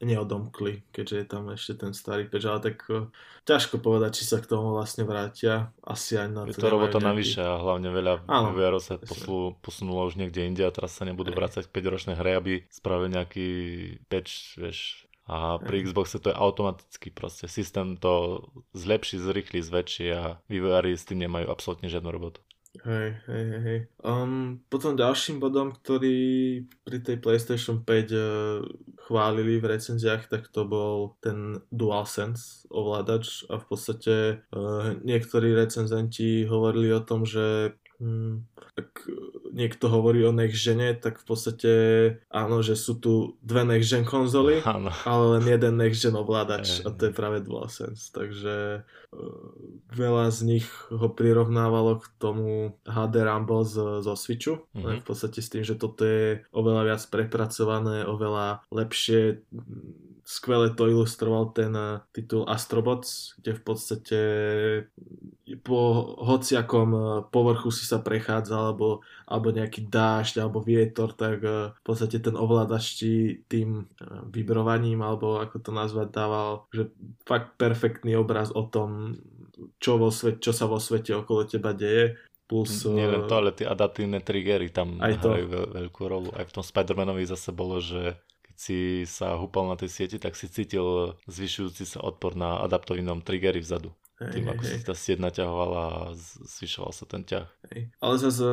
neodomkli, 0.00 0.80
keďže 0.96 1.16
je 1.20 1.26
tam 1.28 1.52
ešte 1.52 1.72
ten 1.84 1.92
starý 1.92 2.24
peč, 2.24 2.48
ale 2.48 2.72
tak 2.72 2.80
uh, 2.88 3.12
ťažko 3.44 3.84
povedať, 3.84 4.20
či 4.20 4.24
sa 4.24 4.40
k 4.40 4.48
tomu 4.48 4.72
vlastne 4.72 5.04
vrátia. 5.04 5.68
Asi 5.84 6.16
aj 6.16 6.28
na 6.32 6.48
to. 6.48 6.56
Je 6.56 6.64
to 6.64 6.72
robota 6.72 6.96
navyše 6.96 7.44
a 7.44 7.60
hlavne 7.60 7.92
veľa 7.92 8.24
vývojárov 8.24 8.80
sa 8.80 8.96
poslú, 8.96 9.60
posunulo 9.60 10.08
už 10.08 10.16
niekde 10.16 10.48
inde 10.48 10.64
a 10.64 10.72
teraz 10.72 10.96
sa 10.96 11.04
nebudú 11.04 11.36
vrácať 11.36 11.68
k 11.68 11.74
5-ročnej 11.76 12.16
hre, 12.16 12.32
aby 12.40 12.52
spravili 12.72 13.12
nejaký 13.12 13.48
patch, 14.08 14.56
vieš, 14.56 15.04
a 15.24 15.56
pri 15.56 15.88
Xboxe 15.88 16.20
to 16.20 16.28
je 16.28 16.36
automaticky 16.36 17.08
proste. 17.08 17.48
Systém 17.48 17.96
to 17.96 18.44
zlepší, 18.76 19.16
zrychlí, 19.16 19.64
zväčší 19.64 20.06
a 20.12 20.22
vývojári 20.52 20.92
s 20.92 21.08
tým 21.08 21.24
nemajú 21.24 21.48
absolútne 21.48 21.88
žiadnu 21.88 22.10
robotu. 22.12 22.44
Hej, 22.82 23.22
hej, 23.30 23.46
hej. 23.62 23.78
Um, 24.02 24.58
potom 24.66 24.98
ďalším 24.98 25.38
bodom, 25.38 25.70
ktorý 25.70 26.18
pri 26.82 26.98
tej 27.06 27.22
PlayStation 27.22 27.86
5 27.86 27.86
uh, 27.86 28.66
chválili 29.06 29.62
v 29.62 29.78
recenziách, 29.78 30.26
tak 30.26 30.50
to 30.50 30.66
bol 30.66 31.14
ten 31.22 31.62
DualSense 31.70 32.66
ovládač 32.74 33.46
a 33.46 33.62
v 33.62 33.64
podstate 33.70 34.14
uh, 34.50 34.98
niektorí 35.06 35.54
recenzenti 35.54 36.50
hovorili 36.50 36.90
o 36.90 36.98
tom, 36.98 37.22
že 37.22 37.78
um, 38.02 38.42
ak 38.74 39.06
niekto 39.54 39.86
hovorí 39.86 40.26
o 40.26 40.34
next 40.34 40.58
gene, 40.58 40.98
tak 40.98 41.22
v 41.22 41.24
podstate 41.24 41.72
áno, 42.28 42.60
že 42.60 42.74
sú 42.74 42.98
tu 42.98 43.38
dve 43.38 43.62
next 43.62 43.94
gen 43.94 44.02
konzoly, 44.02 44.60
áno. 44.66 44.90
ale 45.06 45.38
len 45.38 45.44
jeden 45.46 45.78
next 45.78 46.02
gen 46.02 46.18
ovládač 46.18 46.82
a 46.82 46.90
to 46.90 47.08
je 47.08 47.12
práve 47.14 47.40
DualSense. 47.46 48.10
Takže 48.10 48.82
uh, 48.82 49.50
veľa 49.94 50.34
z 50.34 50.40
nich 50.42 50.66
ho 50.90 51.06
prirovnávalo 51.06 52.02
k 52.02 52.04
tomu 52.18 52.74
HD 52.82 53.22
Rumble 53.22 53.62
z, 53.62 54.02
zo 54.02 54.14
Switchu, 54.18 54.66
mm-hmm. 54.74 55.00
v 55.00 55.04
podstate 55.06 55.38
s 55.38 55.48
tým, 55.48 55.62
že 55.62 55.78
toto 55.78 56.02
je 56.02 56.42
oveľa 56.50 56.82
viac 56.90 57.02
prepracované, 57.06 58.02
oveľa 58.02 58.66
lepšie 58.74 59.46
skvele 60.24 60.72
to 60.72 60.88
ilustroval 60.88 61.52
ten 61.52 61.76
eh, 61.76 62.00
titul 62.16 62.48
Astrobots, 62.48 63.36
kde 63.38 63.52
v 63.52 63.62
podstate 63.62 64.20
po 65.60 65.80
hociakom 66.24 66.88
eh, 66.96 67.04
povrchu 67.28 67.68
si 67.68 67.84
sa 67.84 68.00
prechádza, 68.00 68.56
alebo, 68.56 69.04
alebo 69.28 69.52
nejaký 69.52 69.84
dážď, 69.86 70.40
alebo 70.40 70.64
vietor, 70.64 71.12
tak 71.12 71.44
eh, 71.44 71.70
v 71.76 71.82
podstate 71.84 72.18
ten 72.24 72.34
ovládač 72.34 72.84
ti 72.96 73.12
tým 73.46 73.84
vibrovaním, 74.32 75.04
alebo 75.04 75.38
ako 75.44 75.60
to 75.60 75.70
nazvať, 75.70 76.08
dával, 76.10 76.64
že 76.72 76.88
fakt 77.28 77.60
perfektný 77.60 78.16
obraz 78.16 78.48
o 78.48 78.64
tom, 78.64 79.20
čo, 79.76 80.00
vo 80.00 80.08
svet, 80.08 80.40
čo 80.40 80.56
sa 80.56 80.64
vo 80.64 80.80
svete 80.80 81.12
okolo 81.12 81.44
teba 81.44 81.76
deje. 81.76 82.16
Plus, 82.44 82.84
len 82.84 83.24
to, 83.24 83.40
ale 83.40 83.56
tie 83.56 83.64
adaptívne 83.64 84.20
triggery 84.20 84.68
tam 84.68 85.00
aj 85.00 85.16
hrajú 85.16 85.46
veľkú 85.48 86.02
rolu. 86.04 86.28
Aj 86.36 86.44
v 86.44 86.52
tom 86.52 86.60
Spider-Manovi 86.60 87.24
zase 87.24 87.56
bolo, 87.56 87.80
že 87.80 88.20
si 88.54 89.02
sa 89.06 89.34
húpal 89.34 89.66
na 89.68 89.76
tej 89.78 89.90
sieti, 89.90 90.16
tak 90.22 90.38
si 90.38 90.46
cítil 90.46 91.18
zvyšujúci 91.26 91.84
sa 91.84 92.02
odpor 92.02 92.38
na 92.38 92.62
adaptovinom 92.62 93.22
triggery 93.22 93.60
vzadu. 93.60 93.90
Tým, 94.32 94.46
ako 94.48 94.62
hej. 94.64 94.70
si 94.70 94.86
tá 94.86 94.94
sieť 94.94 95.18
naťahovala 95.20 95.82
a 95.84 95.98
zvyšoval 96.44 96.92
sa 96.94 97.04
ten 97.04 97.22
ťah. 97.26 97.48
Hej. 97.72 97.80
Ale 97.98 98.14
zase 98.16 98.46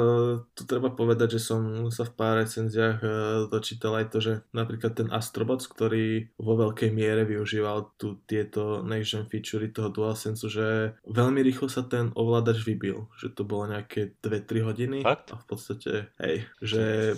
tu 0.51 0.61
treba 0.67 0.89
povedať, 0.91 1.37
že 1.37 1.41
som 1.41 1.61
sa 1.93 2.03
v 2.07 2.13
pár 2.17 2.41
recenziách 2.41 2.99
e, 2.99 3.07
dočítal 3.47 3.95
aj 4.01 4.05
to, 4.11 4.17
že 4.19 4.33
napríklad 4.51 4.97
ten 4.97 5.09
Astrobots, 5.13 5.69
ktorý 5.69 6.31
vo 6.35 6.53
veľkej 6.57 6.89
miere 6.91 7.23
využíval 7.23 7.95
tu 7.95 8.19
tieto 8.25 8.81
next 8.81 9.13
gen 9.13 9.25
featurey 9.27 9.69
toho 9.71 9.93
DualSense, 9.93 10.47
že 10.47 10.97
veľmi 11.07 11.39
rýchlo 11.45 11.67
sa 11.71 11.85
ten 11.85 12.09
ovládač 12.17 12.63
vybil. 12.63 13.07
Že 13.19 13.27
to 13.37 13.43
bolo 13.47 13.69
nejaké 13.69 14.17
2-3 14.23 14.67
hodiny. 14.67 14.97
Fakt? 15.03 15.31
A 15.31 15.39
v 15.39 15.45
podstate, 15.45 15.91
hej, 16.19 16.47
že, 16.59 17.15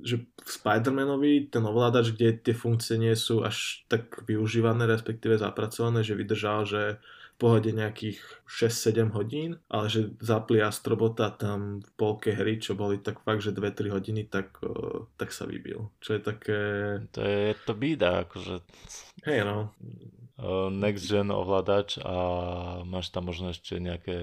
že 0.00 0.24
v 0.24 0.50
Spider-Manovi 0.50 1.52
ten 1.52 1.64
ovládač, 1.64 2.16
kde 2.16 2.36
tie 2.36 2.54
funkcie 2.56 2.96
nie 2.96 3.12
sú 3.16 3.44
až 3.44 3.84
tak 3.88 4.24
využívané, 4.24 4.88
respektíve 4.88 5.36
zapracované, 5.36 6.00
že 6.04 6.16
vydržal, 6.16 6.64
že 6.64 6.82
pohode 7.40 7.72
nejakých 7.72 8.20
6-7 8.44 9.16
hodín, 9.16 9.56
ale 9.72 9.88
že 9.88 10.12
zapli 10.20 10.60
Astrobota 10.60 11.32
tam 11.32 11.80
v 11.80 11.90
polke 11.96 12.36
hry, 12.36 12.60
čo 12.60 12.76
boli 12.76 13.00
tak 13.00 13.24
fakt, 13.24 13.40
že 13.40 13.56
2-3 13.56 13.96
hodiny, 13.96 14.28
tak, 14.28 14.60
tak 15.16 15.32
sa 15.32 15.48
vybil. 15.48 15.88
Čo 16.04 16.14
je 16.14 16.20
také... 16.20 16.60
To 17.16 17.20
je 17.24 17.56
to 17.64 17.72
bída, 17.72 18.28
akože... 18.28 18.60
Hej 19.24 19.48
no. 19.48 19.72
Next 20.72 21.04
gen 21.04 21.28
ovládač 21.28 22.00
a 22.00 22.14
máš 22.88 23.12
tam 23.12 23.28
možno 23.28 23.52
ešte 23.52 23.76
nejaké 23.76 24.16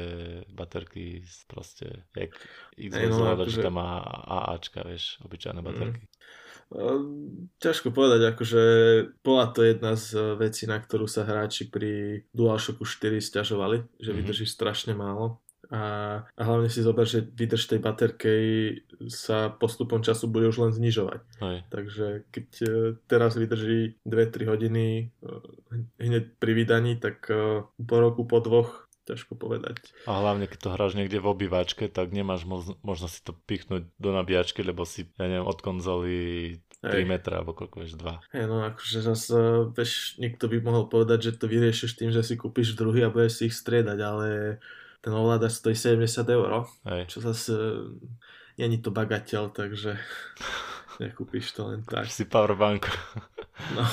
baterky 0.50 1.22
proste, 1.46 2.10
jak 2.18 2.34
Xbox 2.74 2.98
hey 2.98 3.10
no, 3.14 3.18
ovládač, 3.22 3.54
akože... 3.54 3.66
tam 3.66 3.76
má 3.78 4.02
AAčka, 4.26 4.82
vieš, 4.82 5.22
obyčajné 5.22 5.62
mm. 5.62 5.68
baterky. 5.68 6.02
Mm. 6.06 6.17
Ťažko 7.64 7.96
povedať, 7.96 8.36
akože 8.36 8.64
bola 9.24 9.48
to 9.56 9.64
jedna 9.64 9.96
z 9.96 10.36
vecí, 10.36 10.68
na 10.68 10.76
ktorú 10.78 11.08
sa 11.08 11.24
hráči 11.24 11.72
pri 11.72 12.24
DualShocku 12.36 12.84
4 12.84 13.24
stiažovali, 13.24 13.88
že 13.98 14.12
mm-hmm. 14.12 14.18
vydrží 14.20 14.46
strašne 14.46 14.92
málo. 14.92 15.40
A, 15.68 16.24
a 16.24 16.42
hlavne 16.48 16.72
si 16.72 16.80
zober, 16.80 17.04
že 17.04 17.28
výdrž 17.28 17.68
tej 17.68 17.80
baterkej 17.84 18.44
sa 19.12 19.52
postupom 19.52 20.00
času 20.00 20.32
bude 20.32 20.48
už 20.48 20.64
len 20.64 20.72
znižovať. 20.72 21.20
Aj. 21.44 21.60
Takže 21.68 22.24
keď 22.32 22.48
e, 22.64 22.70
teraz 23.04 23.36
vydrží 23.36 24.00
2-3 24.08 24.48
hodiny 24.48 24.86
e, 24.88 25.04
hneď 26.00 26.40
pri 26.40 26.52
vydaní, 26.56 26.96
tak 26.96 27.28
po 27.76 27.98
roku, 28.00 28.24
po 28.24 28.40
dvoch 28.40 28.87
ťažko 29.08 29.40
povedať. 29.40 29.80
A 30.04 30.20
hlavne, 30.20 30.52
keď 30.52 30.60
to 30.60 30.74
hráš 30.76 30.94
niekde 31.00 31.24
v 31.24 31.32
obývačke, 31.32 31.88
tak 31.88 32.12
nemáš 32.12 32.44
mož- 32.44 32.76
možno 32.84 33.08
si 33.08 33.24
to 33.24 33.32
pichnúť 33.34 33.88
do 33.96 34.10
nabíjačky, 34.12 34.62
lebo 34.62 34.84
si, 34.84 35.08
ja 35.16 35.32
neviem, 35.32 35.48
od 35.48 35.60
konzoly 35.64 36.16
3 36.84 37.10
metra, 37.10 37.42
alebo 37.42 37.58
koľko 37.58 37.82
vieš, 37.82 37.98
2. 37.98 38.38
Hej, 38.38 38.46
no 38.46 38.62
akože 38.68 39.00
zase, 39.02 39.38
vieš, 39.74 40.20
niekto 40.22 40.46
by 40.46 40.58
mohol 40.62 40.86
povedať, 40.86 41.32
že 41.32 41.40
to 41.40 41.50
vyriešiš 41.50 41.98
tým, 41.98 42.14
že 42.14 42.22
si 42.22 42.38
kúpiš 42.38 42.78
druhý 42.78 43.08
a 43.08 43.14
budeš 43.14 43.42
si 43.42 43.44
ich 43.50 43.56
striedať, 43.58 43.98
ale 43.98 44.28
ten 45.02 45.14
ovládač 45.14 45.58
stojí 45.58 45.74
70 45.74 46.04
eur, 46.28 46.70
Hej. 46.86 47.10
čo 47.10 47.20
zase 47.24 47.54
není 48.62 48.78
to 48.78 48.94
bagateľ, 48.94 49.50
takže 49.54 49.98
nekúpiš 51.04 51.54
to 51.58 51.72
len 51.74 51.82
tak. 51.82 52.10
Si 52.10 52.26
powerbank. 52.30 52.90
No. 53.74 53.86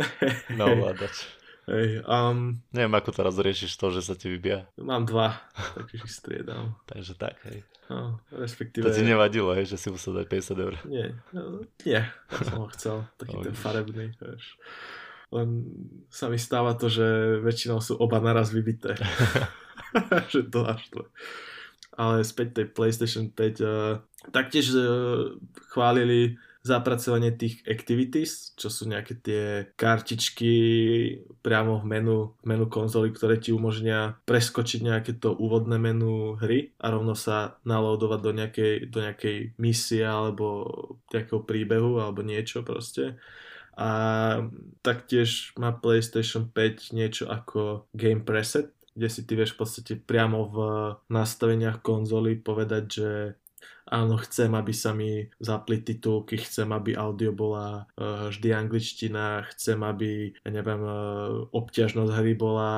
Na 0.60 0.64
ovládač. 0.68 1.24
Hej, 1.66 2.06
um, 2.06 2.62
Neviem, 2.70 2.94
ako 2.94 3.10
teraz 3.10 3.34
riešiš 3.34 3.74
to, 3.74 3.90
že 3.90 4.06
sa 4.06 4.14
ti 4.14 4.30
vybia. 4.30 4.70
Mám 4.78 5.10
dva, 5.10 5.34
takže 5.74 5.94
ich 5.98 6.06
striedam. 6.06 6.78
takže 6.90 7.18
tak, 7.18 7.42
hej. 7.50 7.66
No, 7.90 8.22
respektíve... 8.30 8.86
To 8.86 8.94
ti 8.94 9.02
nevadilo, 9.02 9.50
hej, 9.54 9.70
že 9.70 9.78
si 9.78 9.90
musel 9.90 10.22
dať 10.22 10.26
50 10.30 10.62
eur. 10.62 10.74
Nie, 10.86 11.14
no, 11.34 11.66
nie, 11.86 12.02
ja 12.02 12.40
som 12.42 12.66
ho 12.66 12.70
chcel, 12.70 13.06
taký 13.18 13.38
no, 13.38 13.42
ten 13.46 13.54
farebný, 13.54 14.14
vieš. 14.18 14.58
Len 15.34 15.66
sa 16.06 16.30
mi 16.30 16.38
stáva 16.38 16.78
to, 16.78 16.86
že 16.86 17.38
väčšinou 17.42 17.82
sú 17.82 17.98
oba 17.98 18.22
naraz 18.22 18.54
vybité. 18.54 18.94
že 20.32 20.42
to 20.48 20.66
až 20.66 20.82
to. 20.90 21.02
Ale 21.96 22.24
späť 22.24 22.60
tej 22.60 22.66
PlayStation 22.76 23.32
5 23.32 23.40
uh, 23.40 23.46
eh, 23.48 23.94
taktiež 24.30 24.76
uh, 24.76 25.32
chválili 25.72 26.36
zapracovanie 26.66 27.30
tých 27.30 27.62
activities, 27.70 28.50
čo 28.58 28.66
sú 28.66 28.90
nejaké 28.90 29.14
tie 29.22 29.42
kartičky 29.78 30.52
priamo 31.40 31.78
v 31.78 31.84
menu, 31.86 32.16
menu 32.42 32.66
konzoly, 32.66 33.14
ktoré 33.14 33.38
ti 33.38 33.54
umožnia 33.54 34.18
preskočiť 34.26 34.80
nejaké 34.82 35.12
to 35.22 35.30
úvodné 35.30 35.78
menu 35.78 36.34
hry 36.42 36.74
a 36.82 36.90
rovno 36.90 37.14
sa 37.14 37.62
naloadovať 37.62 38.20
do 38.20 38.32
nejakej, 38.34 38.74
do 38.90 38.98
nejakej 38.98 39.36
misie 39.62 40.02
alebo 40.02 40.66
nejakého 41.14 41.46
príbehu 41.46 42.02
alebo 42.02 42.26
niečo 42.26 42.66
proste. 42.66 43.14
A 43.76 43.90
taktiež 44.80 45.52
má 45.60 45.70
PlayStation 45.70 46.48
5 46.48 46.96
niečo 46.96 47.28
ako 47.28 47.86
Game 47.92 48.24
Preset, 48.24 48.72
kde 48.96 49.08
si 49.12 49.28
ty 49.28 49.36
vieš 49.36 49.52
v 49.54 49.60
podstate 49.60 49.92
priamo 50.00 50.48
v 50.48 50.58
nastaveniach 51.12 51.84
konzoly 51.84 52.40
povedať, 52.40 52.84
že 52.88 53.10
áno, 53.86 54.18
chcem, 54.18 54.50
aby 54.54 54.72
sa 54.74 54.90
mi 54.92 55.30
zapli 55.38 55.82
titulky, 55.82 56.38
chcem, 56.42 56.70
aby 56.74 56.98
audio 56.98 57.30
bola 57.30 57.86
uh, 57.96 58.28
vždy 58.30 58.54
angličtina, 58.54 59.46
chcem, 59.54 59.78
aby, 59.82 60.34
ja 60.42 60.50
neviem, 60.50 60.82
uh, 60.82 61.46
obťažnosť 61.54 62.12
hry 62.12 62.32
bola 62.34 62.70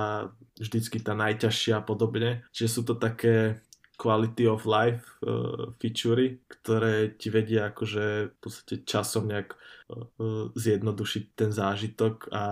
vždycky 0.60 1.00
tá 1.00 1.16
najťažšia 1.16 1.80
a 1.80 1.86
podobne. 1.86 2.44
Čiže 2.52 2.68
sú 2.68 2.82
to 2.84 2.94
také 2.98 3.62
quality 3.98 4.46
of 4.46 4.62
life 4.62 5.18
uh, 5.26 5.74
featurey, 5.82 6.38
ktoré 6.46 7.18
ti 7.18 7.34
vedia 7.34 7.74
akože 7.74 8.30
v 8.30 8.36
podstate 8.38 8.86
časom 8.86 9.26
nejak 9.26 9.58
uh, 9.58 10.54
zjednodušiť 10.54 11.24
ten 11.34 11.50
zážitok 11.50 12.30
a 12.30 12.44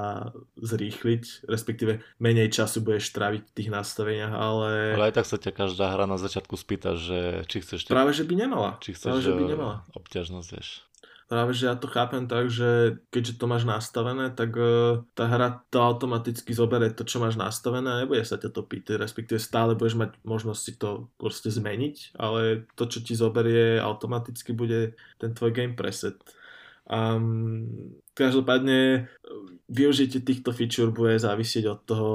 zrýchliť, 0.59 1.47
respektíve 1.47 2.03
menej 2.19 2.51
času 2.51 2.83
budeš 2.83 3.15
tráviť 3.15 3.43
v 3.47 3.55
tých 3.55 3.71
nastaveniach, 3.71 4.35
ale... 4.35 4.99
Ale 4.99 5.09
aj 5.09 5.15
tak 5.23 5.27
sa 5.31 5.39
ťa 5.39 5.53
každá 5.55 5.95
hra 5.95 6.11
na 6.11 6.19
začiatku 6.19 6.59
spýta, 6.59 6.99
že 6.99 7.47
či 7.47 7.63
chceš... 7.63 7.87
Práve, 7.87 8.11
že 8.11 8.27
by 8.27 8.35
nemala. 8.35 8.83
Či 8.83 8.99
chceš 8.99 9.07
Práve, 9.07 9.23
že 9.23 9.33
by 9.39 9.45
nemala. 9.47 9.87
obťažnosť, 9.95 10.49
vieš. 10.51 10.83
Práve, 11.27 11.59
že 11.59 11.67
ja 11.67 11.75
to 11.75 11.91
chápem 11.91 12.31
tak, 12.31 12.47
že 12.47 13.03
keďže 13.11 13.43
to 13.43 13.51
máš 13.51 13.67
nastavené, 13.67 14.31
tak 14.31 14.55
uh, 14.55 15.03
tá 15.19 15.27
hra 15.27 15.59
to 15.75 15.83
automaticky 15.83 16.55
zoberie 16.55 16.95
to, 16.95 17.03
čo 17.03 17.19
máš 17.19 17.35
nastavené 17.35 17.91
a 17.91 18.01
nebude 18.07 18.23
sa 18.23 18.39
ťa 18.39 18.55
to 18.55 18.63
pýtať, 18.63 18.95
respektíve 18.95 19.43
stále 19.43 19.75
budeš 19.75 19.99
mať 19.99 20.11
možnosť 20.23 20.61
si 20.63 20.73
to 20.79 21.11
proste 21.19 21.51
zmeniť, 21.51 22.15
ale 22.15 22.71
to, 22.79 22.87
čo 22.87 23.03
ti 23.03 23.19
zoberie, 23.19 23.83
automaticky 23.83 24.55
bude 24.55 24.95
ten 25.19 25.35
tvoj 25.35 25.51
game 25.51 25.75
preset. 25.75 26.15
Um, 26.87 27.99
každopádne 28.15 29.11
využitie 29.67 30.23
týchto 30.23 30.55
feature 30.55 30.95
bude 30.95 31.19
závisieť 31.19 31.65
od 31.75 31.81
toho, 31.83 32.11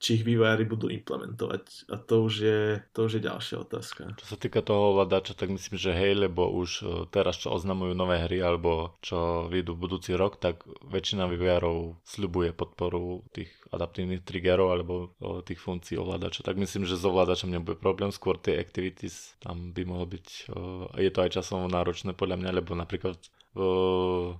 či 0.00 0.16
ich 0.16 0.24
vývojári 0.24 0.64
budú 0.64 0.88
implementovať. 0.88 1.92
A 1.92 2.00
to 2.00 2.24
už 2.24 2.34
je, 2.40 2.60
to 2.96 3.04
už 3.04 3.20
je 3.20 3.22
ďalšia 3.28 3.56
otázka. 3.60 4.16
Čo 4.16 4.26
sa 4.32 4.36
týka 4.40 4.64
toho 4.64 4.96
ovládača, 4.96 5.36
tak 5.36 5.52
myslím, 5.52 5.76
že 5.76 5.92
hej, 5.92 6.16
lebo 6.16 6.48
už 6.48 6.70
e, 6.80 6.84
teraz, 7.12 7.36
čo 7.36 7.52
oznamujú 7.52 7.92
nové 7.92 8.16
hry 8.24 8.40
alebo 8.40 8.96
čo 9.04 9.44
vyjdú 9.52 9.76
budúci 9.76 10.16
rok, 10.16 10.40
tak 10.40 10.64
väčšina 10.88 11.28
vývojárov 11.28 12.00
sľubuje 12.00 12.56
podporu 12.56 13.20
tých 13.36 13.52
adaptívnych 13.70 14.24
triggerov 14.24 14.72
alebo 14.72 14.94
o, 15.20 15.44
tých 15.44 15.60
funkcií 15.60 16.00
ovládača. 16.00 16.48
Tak 16.48 16.56
myslím, 16.56 16.88
že 16.88 16.96
s 16.96 17.04
ovládačom 17.04 17.52
nebude 17.52 17.76
problém, 17.76 18.08
skôr 18.08 18.40
tie 18.40 18.56
activities 18.56 19.36
tam 19.44 19.76
by 19.76 19.84
mohlo 19.84 20.08
byť, 20.08 20.26
o, 20.48 20.88
je 20.96 21.10
to 21.12 21.20
aj 21.28 21.36
časovo 21.36 21.68
náročné 21.68 22.16
podľa 22.16 22.40
mňa, 22.40 22.50
lebo 22.56 22.72
napríklad 22.72 23.20
v 23.50 23.60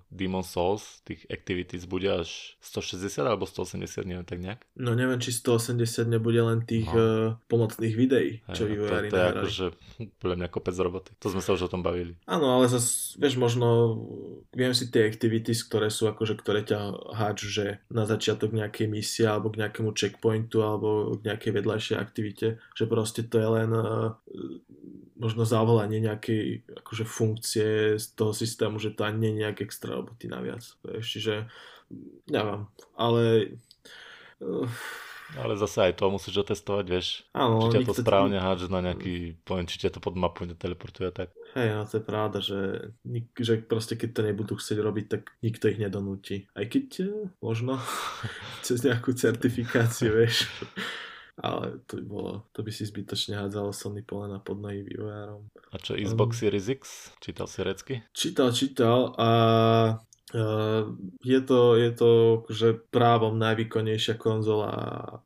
Demon 0.07 0.47
Souls 0.47 1.03
tých 1.03 1.27
activities 1.27 1.83
bude 1.83 2.07
až 2.07 2.55
160 2.63 3.27
alebo 3.27 3.43
180, 3.43 4.07
neviem 4.07 4.23
tak 4.23 4.39
nejak. 4.39 4.63
No 4.79 4.95
neviem, 4.95 5.19
či 5.19 5.35
180 5.35 6.07
nebude 6.07 6.39
len 6.39 6.63
tých 6.63 6.87
no. 6.95 7.35
uh, 7.35 7.51
pomocných 7.51 7.95
videí, 7.99 8.39
čo 8.55 8.71
vývojári 8.71 9.11
to, 9.11 9.15
to 9.15 9.19
je 9.19 9.27
akože 9.35 9.67
podľa 10.23 10.37
mňa 10.39 10.49
kopec 10.55 10.77
roboty. 10.79 11.11
To 11.19 11.27
sme 11.35 11.43
sa 11.43 11.59
už 11.59 11.67
o 11.67 11.73
tom 11.73 11.83
bavili. 11.83 12.15
Áno, 12.31 12.55
ale 12.55 12.71
zase, 12.71 13.19
vieš, 13.19 13.35
možno 13.35 13.99
viem 14.55 14.71
si 14.79 14.87
tie 14.87 15.03
activities, 15.03 15.67
ktoré 15.67 15.91
sú 15.91 16.07
akože, 16.07 16.39
ktoré 16.39 16.63
ťa 16.63 17.11
háču, 17.11 17.51
že 17.51 17.83
na 17.91 18.07
začiatok 18.07 18.55
nejakej 18.55 18.87
misie 18.87 19.27
alebo 19.27 19.51
k 19.51 19.67
nejakému 19.67 19.91
checkpointu 19.91 20.63
alebo 20.63 21.19
k 21.19 21.27
nejakej 21.35 21.53
vedľajšej 21.59 21.97
aktivite, 21.99 22.63
že 22.79 22.85
proste 22.87 23.27
to 23.27 23.43
je 23.43 23.49
len 23.59 23.71
uh, 23.75 24.15
možno 25.21 25.45
zavolanie 25.45 26.01
nejakej 26.01 26.65
akože 26.81 27.05
funkcie 27.05 27.69
z 28.01 28.07
toho 28.17 28.33
systému, 28.33 28.81
že 28.81 28.97
to 29.01 29.09
ani 29.09 29.17
nie 29.17 29.31
je 29.33 29.41
nejak 29.41 29.65
extra 29.65 29.97
roboty 29.97 30.29
naviac. 30.29 30.61
Vieš, 30.85 31.07
čiže 31.17 31.49
neviem, 32.29 32.69
ale... 33.01 33.57
Uh, 34.45 34.69
ale 35.39 35.55
zase 35.55 35.89
aj 35.89 36.03
to 36.03 36.11
musíš 36.11 36.43
otestovať, 36.43 36.85
vieš. 36.91 37.23
Áno, 37.31 37.71
či 37.71 37.81
ťa 37.81 37.87
to 37.87 37.95
správne 37.95 38.37
to... 38.37 38.45
hádže 38.45 38.69
na 38.69 38.81
nejaký, 38.83 39.39
poviem, 39.47 39.67
či 39.71 39.79
ťa 39.79 39.97
to 39.97 40.01
pod 40.03 40.19
mapu 40.19 40.43
neteleportuje 40.45 41.09
tak. 41.15 41.31
Hej, 41.55 41.69
no 41.75 41.83
to 41.87 41.99
je 41.99 42.05
pravda, 42.05 42.39
že, 42.43 42.61
že 43.39 43.63
proste 43.63 43.95
keď 43.95 44.11
to 44.11 44.21
nebudú 44.27 44.55
chcieť 44.59 44.79
robiť, 44.83 45.07
tak 45.07 45.23
nikto 45.43 45.71
ich 45.71 45.79
nedonúti. 45.79 46.51
Aj 46.55 46.67
keď 46.67 46.87
eh, 47.07 47.11
možno 47.39 47.79
cez 48.67 48.83
nejakú 48.83 49.15
certifikáciu, 49.15 50.13
vieš. 50.13 50.51
Ale 51.41 51.81
to 51.89 51.97
by 52.01 52.05
bolo, 52.05 52.33
to 52.53 52.61
by 52.61 52.71
si 52.71 52.85
zbytočne 52.85 53.37
hádzalo 53.41 53.73
Sony 53.73 54.05
polena 54.05 54.39
pod 54.41 54.61
nohy 54.61 54.85
vývojárom. 54.85 55.49
A 55.73 55.77
čo 55.81 55.97
Xbox 55.97 56.37
um, 56.37 56.41
Series 56.45 56.69
X? 56.69 56.83
Čítal 57.25 57.49
si 57.49 57.61
recky? 57.65 57.95
Čítal, 58.13 58.53
čítal 58.53 59.17
a 59.17 59.29
Uh, 60.31 60.95
je 61.27 61.43
to, 61.43 61.75
je 61.75 61.91
to 61.91 62.11
že 62.47 62.79
právom 62.95 63.35
najvýkonnejšia 63.35 64.15
konzola 64.15 64.71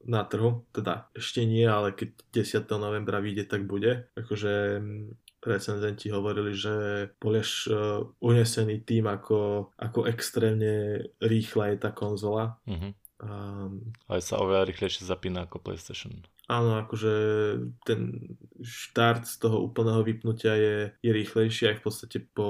na 0.01 0.25
trhu, 0.25 0.65
teda 0.73 1.13
ešte 1.13 1.45
nie, 1.45 1.69
ale 1.69 1.93
keď 1.93 2.09
10. 2.33 2.65
novembra 2.81 3.21
vyjde, 3.21 3.45
tak 3.45 3.69
bude. 3.69 4.09
Akože 4.17 4.81
recenzenti 5.45 6.09
hovorili, 6.09 6.57
že 6.57 6.75
boli 7.21 7.45
až 7.45 7.69
uh, 7.69 8.01
unesený 8.25 8.81
tým, 8.81 9.05
ako, 9.05 9.71
ako 9.77 10.09
extrémne 10.09 11.05
rýchla 11.21 11.77
je 11.77 11.79
tá 11.85 11.93
konzola. 11.93 12.57
Uh-huh. 12.65 12.97
Um, 13.25 13.97
Aj 14.05 14.21
sa 14.21 14.37
oveľa 14.37 14.69
rýchlejšie 14.69 15.09
zapína 15.09 15.49
ako 15.49 15.65
PlayStation. 15.65 16.13
Áno, 16.45 16.77
akože 16.85 17.15
ten 17.89 18.21
štart 18.61 19.25
z 19.25 19.37
toho 19.41 19.65
úplného 19.65 20.05
vypnutia 20.05 20.53
je, 20.61 20.77
je 21.01 21.11
rýchlejší 21.11 21.73
aj 21.73 21.77
v 21.81 21.85
podstate 21.89 22.19
po, 22.21 22.49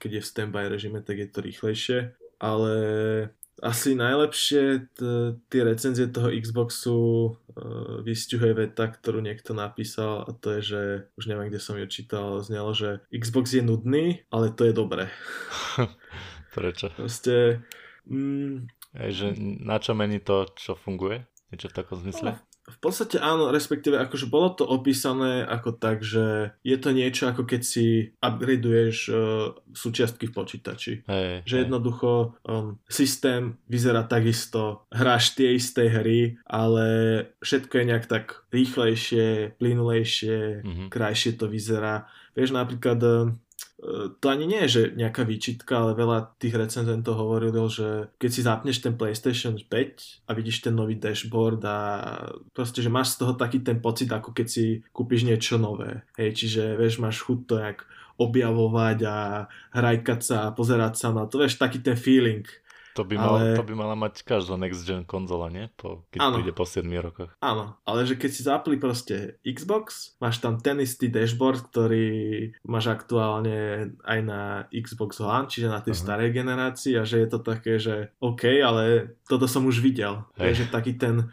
keď 0.00 0.10
je 0.16 0.22
v 0.24 0.30
standby 0.32 0.64
režime, 0.72 1.04
tak 1.04 1.20
je 1.20 1.28
to 1.28 1.44
rýchlejšie, 1.44 2.16
ale 2.40 2.72
asi 3.60 3.92
najlepšie 3.92 4.96
t- 4.96 5.36
tie 5.52 5.60
recenzie 5.60 6.08
toho 6.08 6.32
Xboxu 6.32 6.96
uh, 6.96 8.00
vystihuje 8.00 8.56
veta, 8.56 8.88
ktorú 8.88 9.20
niekto 9.20 9.52
napísal 9.52 10.24
a 10.24 10.32
to 10.32 10.56
je, 10.56 10.60
že 10.64 10.82
už 11.20 11.28
neviem, 11.28 11.52
kde 11.52 11.60
som 11.60 11.76
ju 11.76 11.84
čítal, 11.84 12.40
znelo, 12.40 12.72
že 12.72 13.04
Xbox 13.12 13.52
je 13.52 13.60
nudný, 13.60 14.24
ale 14.32 14.56
to 14.56 14.64
je 14.64 14.72
dobré. 14.72 15.12
Prečo? 16.56 16.88
Proste... 16.96 17.60
Mm, 18.08 18.66
Aj, 18.94 19.10
že 19.14 19.34
na 19.38 19.78
čo 19.78 19.94
mení 19.94 20.18
to, 20.18 20.50
čo 20.58 20.74
funguje? 20.74 21.26
Niečo 21.50 21.70
v 21.70 21.76
takom 21.82 21.98
zmysle? 21.98 22.38
No, 22.38 22.42
v 22.70 22.78
podstate 22.78 23.18
áno, 23.18 23.50
respektíve 23.50 23.98
akože 23.98 24.30
bolo 24.30 24.54
to 24.54 24.62
opísané 24.62 25.42
ako 25.42 25.74
tak, 25.74 26.06
že 26.06 26.54
je 26.62 26.76
to 26.78 26.94
niečo 26.94 27.26
ako 27.26 27.42
keď 27.42 27.62
si 27.66 28.14
upgradeuješ 28.22 28.96
uh, 29.10 29.16
súčiastky 29.74 30.30
v 30.30 30.34
počítači. 30.34 30.92
Hey, 31.10 31.42
že 31.42 31.54
hey. 31.58 31.62
jednoducho 31.66 32.38
um, 32.46 32.78
systém 32.86 33.58
vyzerá 33.66 34.06
takisto, 34.06 34.86
hráš 34.94 35.34
tie 35.34 35.58
isté 35.58 35.90
hry, 35.90 36.38
ale 36.46 36.86
všetko 37.42 37.74
je 37.74 37.88
nejak 37.90 38.06
tak 38.06 38.46
rýchlejšie, 38.54 39.58
plynulejšie, 39.58 40.62
mm-hmm. 40.62 40.88
krajšie 40.94 41.34
to 41.34 41.50
vyzerá. 41.50 42.06
Vieš, 42.38 42.54
napríklad 42.54 43.02
to 44.20 44.26
ani 44.28 44.44
nie 44.44 44.60
je, 44.68 44.68
že 44.68 44.82
nejaká 44.92 45.24
výčitka, 45.24 45.80
ale 45.80 45.96
veľa 45.96 46.36
tých 46.36 46.52
recenzentov 46.52 47.16
hovorilo, 47.16 47.64
že 47.64 48.12
keď 48.20 48.30
si 48.30 48.40
zapneš 48.44 48.76
ten 48.84 48.94
PlayStation 48.94 49.56
5 49.56 50.28
a 50.28 50.30
vidíš 50.36 50.68
ten 50.68 50.76
nový 50.76 51.00
dashboard 51.00 51.64
a 51.64 51.78
proste, 52.52 52.84
že 52.84 52.92
máš 52.92 53.16
z 53.16 53.24
toho 53.24 53.32
taký 53.40 53.64
ten 53.64 53.80
pocit, 53.80 54.12
ako 54.12 54.36
keď 54.36 54.46
si 54.46 54.84
kúpiš 54.92 55.24
niečo 55.24 55.56
nové. 55.56 56.04
Hej, 56.20 56.44
čiže 56.44 56.76
vieš, 56.76 57.00
máš 57.00 57.24
chuť 57.24 57.38
to 57.48 57.54
nejak 57.56 57.88
objavovať 58.20 58.98
a 59.08 59.16
hrajkať 59.72 60.20
sa 60.20 60.36
a 60.44 60.52
pozerať 60.52 61.00
sa 61.00 61.08
na 61.16 61.24
to, 61.24 61.40
vieš, 61.40 61.56
taký 61.56 61.80
ten 61.80 61.96
feeling. 61.96 62.44
To 62.98 63.06
by, 63.06 63.16
mal, 63.16 63.34
ale... 63.38 63.54
to 63.54 63.62
by 63.62 63.74
mala 63.78 63.94
mať 63.94 64.26
každá 64.26 64.58
next 64.58 64.82
gen 64.82 65.06
konzola, 65.06 65.46
nie? 65.46 65.70
Po, 65.78 66.02
keď 66.10 66.20
ano. 66.20 66.34
príde 66.38 66.52
po 66.54 66.66
7 66.66 66.86
rokoch. 66.98 67.30
Áno, 67.38 67.78
ale 67.86 68.02
že 68.02 68.18
keď 68.18 68.30
si 68.34 68.42
zapli 68.42 68.76
proste 68.82 69.38
Xbox, 69.46 70.18
máš 70.18 70.42
tam 70.42 70.58
ten 70.58 70.82
istý 70.82 71.06
dashboard, 71.06 71.70
ktorý 71.70 72.50
máš 72.66 72.90
aktuálne 72.90 73.90
aj 74.02 74.20
na 74.26 74.40
Xbox 74.74 75.22
One, 75.22 75.46
čiže 75.46 75.70
na 75.70 75.78
tej 75.78 75.94
uh-huh. 75.94 76.04
starej 76.06 76.30
generácii 76.34 76.98
a 76.98 77.06
že 77.06 77.22
je 77.22 77.28
to 77.30 77.38
také, 77.38 77.78
že 77.78 78.10
OK, 78.18 78.58
ale 78.58 79.14
toto 79.30 79.46
som 79.46 79.62
už 79.66 79.78
videl. 79.78 80.26
Hey. 80.34 80.50
Je, 80.50 80.66
že 80.66 80.74
taký 80.74 80.98
ten 80.98 81.30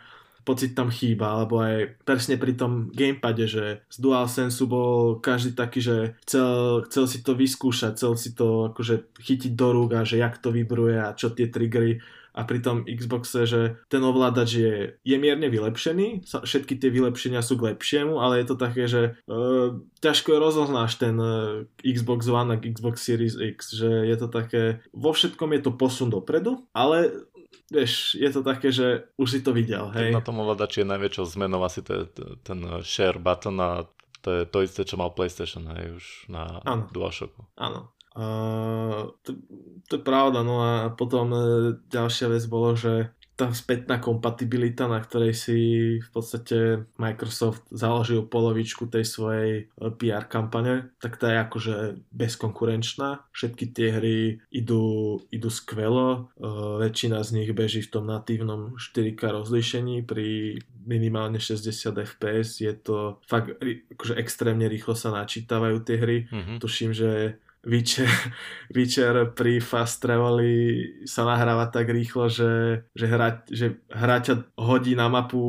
pocit 0.48 0.72
tam 0.72 0.88
chýba, 0.88 1.36
alebo 1.36 1.60
aj 1.60 2.00
presne 2.08 2.40
pri 2.40 2.56
tom 2.56 2.88
gamepade, 2.96 3.44
že 3.44 3.84
z 3.92 3.98
DualSense 4.00 4.64
bol 4.64 5.20
každý 5.20 5.52
taký, 5.52 5.84
že 5.84 6.16
chcel, 6.24 6.88
chcel 6.88 7.06
si 7.12 7.20
to 7.20 7.36
vyskúšať, 7.36 8.00
chcel 8.00 8.16
si 8.16 8.32
to 8.32 8.72
akože 8.72 9.20
chytiť 9.20 9.52
do 9.60 9.68
rúk 9.76 10.00
a 10.00 10.08
že 10.08 10.24
jak 10.24 10.40
to 10.40 10.56
vybruje 10.56 10.96
a 10.96 11.12
čo 11.12 11.36
tie 11.36 11.52
triggery. 11.52 12.00
A 12.38 12.46
pri 12.46 12.62
tom 12.62 12.86
Xboxe, 12.86 13.50
že 13.50 13.82
ten 13.90 13.98
ovládač 14.06 14.62
je, 14.62 14.76
je 15.02 15.18
mierne 15.18 15.50
vylepšený, 15.50 16.22
všetky 16.22 16.78
tie 16.78 16.94
vylepšenia 16.94 17.42
sú 17.42 17.58
k 17.58 17.74
lepšiemu, 17.74 18.22
ale 18.22 18.38
je 18.38 18.46
to 18.46 18.56
také, 18.62 18.86
že 18.86 19.18
uh, 19.26 19.74
ťažko 20.06 20.38
rozoznáš 20.38 21.02
ten 21.02 21.18
uh, 21.18 21.66
Xbox 21.82 22.30
One 22.30 22.54
a 22.54 22.62
Xbox 22.62 23.02
Series 23.02 23.42
X, 23.42 23.74
že 23.74 23.90
je 23.90 24.16
to 24.22 24.30
také, 24.30 24.86
vo 24.94 25.18
všetkom 25.18 25.50
je 25.58 25.62
to 25.66 25.72
posun 25.82 26.14
dopredu, 26.14 26.62
ale 26.78 27.26
vieš, 27.72 28.16
je 28.16 28.30
to 28.32 28.42
také, 28.46 28.70
že 28.72 29.10
už 29.18 29.28
si 29.28 29.40
to 29.44 29.52
videl, 29.54 29.90
hej. 29.94 30.14
Na 30.14 30.24
tom 30.24 30.40
ovládači 30.40 30.84
je 30.84 30.92
najväčšou 30.92 31.26
zmenou 31.38 31.62
asi 31.64 31.82
to, 31.82 32.08
ten 32.44 32.60
share 32.84 33.20
button 33.20 33.58
a 33.60 33.86
to 34.22 34.30
je 34.32 34.44
to 34.46 34.60
isté, 34.64 34.82
čo 34.84 35.00
mal 35.00 35.16
PlayStation, 35.16 35.68
hej, 35.72 35.98
už 35.98 36.06
na 36.28 36.60
ano. 36.68 36.90
DualShocku. 36.92 37.48
Áno. 37.56 37.94
Uh, 38.18 39.14
to, 39.22 39.38
to 39.86 39.94
je 39.98 40.02
pravda, 40.02 40.42
no 40.42 40.66
a 40.66 40.90
potom 40.90 41.30
uh, 41.30 41.78
ďalšia 41.86 42.34
vec 42.34 42.44
bolo, 42.50 42.74
že 42.74 43.14
tá 43.38 43.54
spätná 43.54 44.02
kompatibilita, 44.02 44.90
na 44.90 44.98
ktorej 44.98 45.38
si 45.38 45.58
v 46.02 46.10
podstate 46.10 46.90
Microsoft 46.98 47.70
založil 47.70 48.26
polovičku 48.26 48.90
tej 48.90 49.06
svojej 49.06 49.52
e, 49.70 49.94
PR 49.94 50.26
kampane, 50.26 50.90
tak 50.98 51.22
tá 51.22 51.30
je 51.30 51.38
akože 51.46 51.76
bezkonkurenčná. 52.10 53.30
Všetky 53.30 53.66
tie 53.70 53.88
hry 53.94 54.18
idú, 54.50 55.22
idú 55.30 55.54
skvelo, 55.54 56.34
uh, 56.42 56.82
väčšina 56.82 57.22
z 57.22 57.30
nich 57.38 57.52
beží 57.54 57.86
v 57.86 57.94
tom 57.94 58.10
natívnom 58.10 58.74
4K 58.74 59.22
rozlíšení 59.22 60.02
pri 60.02 60.58
minimálne 60.88 61.38
60 61.38 61.94
fps. 61.94 62.64
Je 62.64 62.74
to 62.74 63.22
fakt 63.30 63.54
akože 63.94 64.18
extrémne 64.18 64.66
rýchlo 64.66 64.98
sa 64.98 65.14
načítavajú 65.14 65.78
tie 65.86 65.98
hry. 66.02 66.18
Mm-hmm. 66.26 66.58
Tuším, 66.58 66.92
že 66.96 67.38
Witcher, 67.68 68.08
Witcher 68.76 69.36
pri 69.36 69.60
Fast 69.60 70.00
Traveli 70.00 71.04
sa 71.04 71.28
nahráva 71.28 71.68
tak 71.68 71.92
rýchlo, 71.92 72.32
že, 72.32 72.84
že, 72.96 73.06
hra, 73.06 73.44
že 73.52 73.84
hra 73.92 74.24
ťa 74.24 74.56
hodí 74.56 74.96
na 74.96 75.12
mapu 75.12 75.44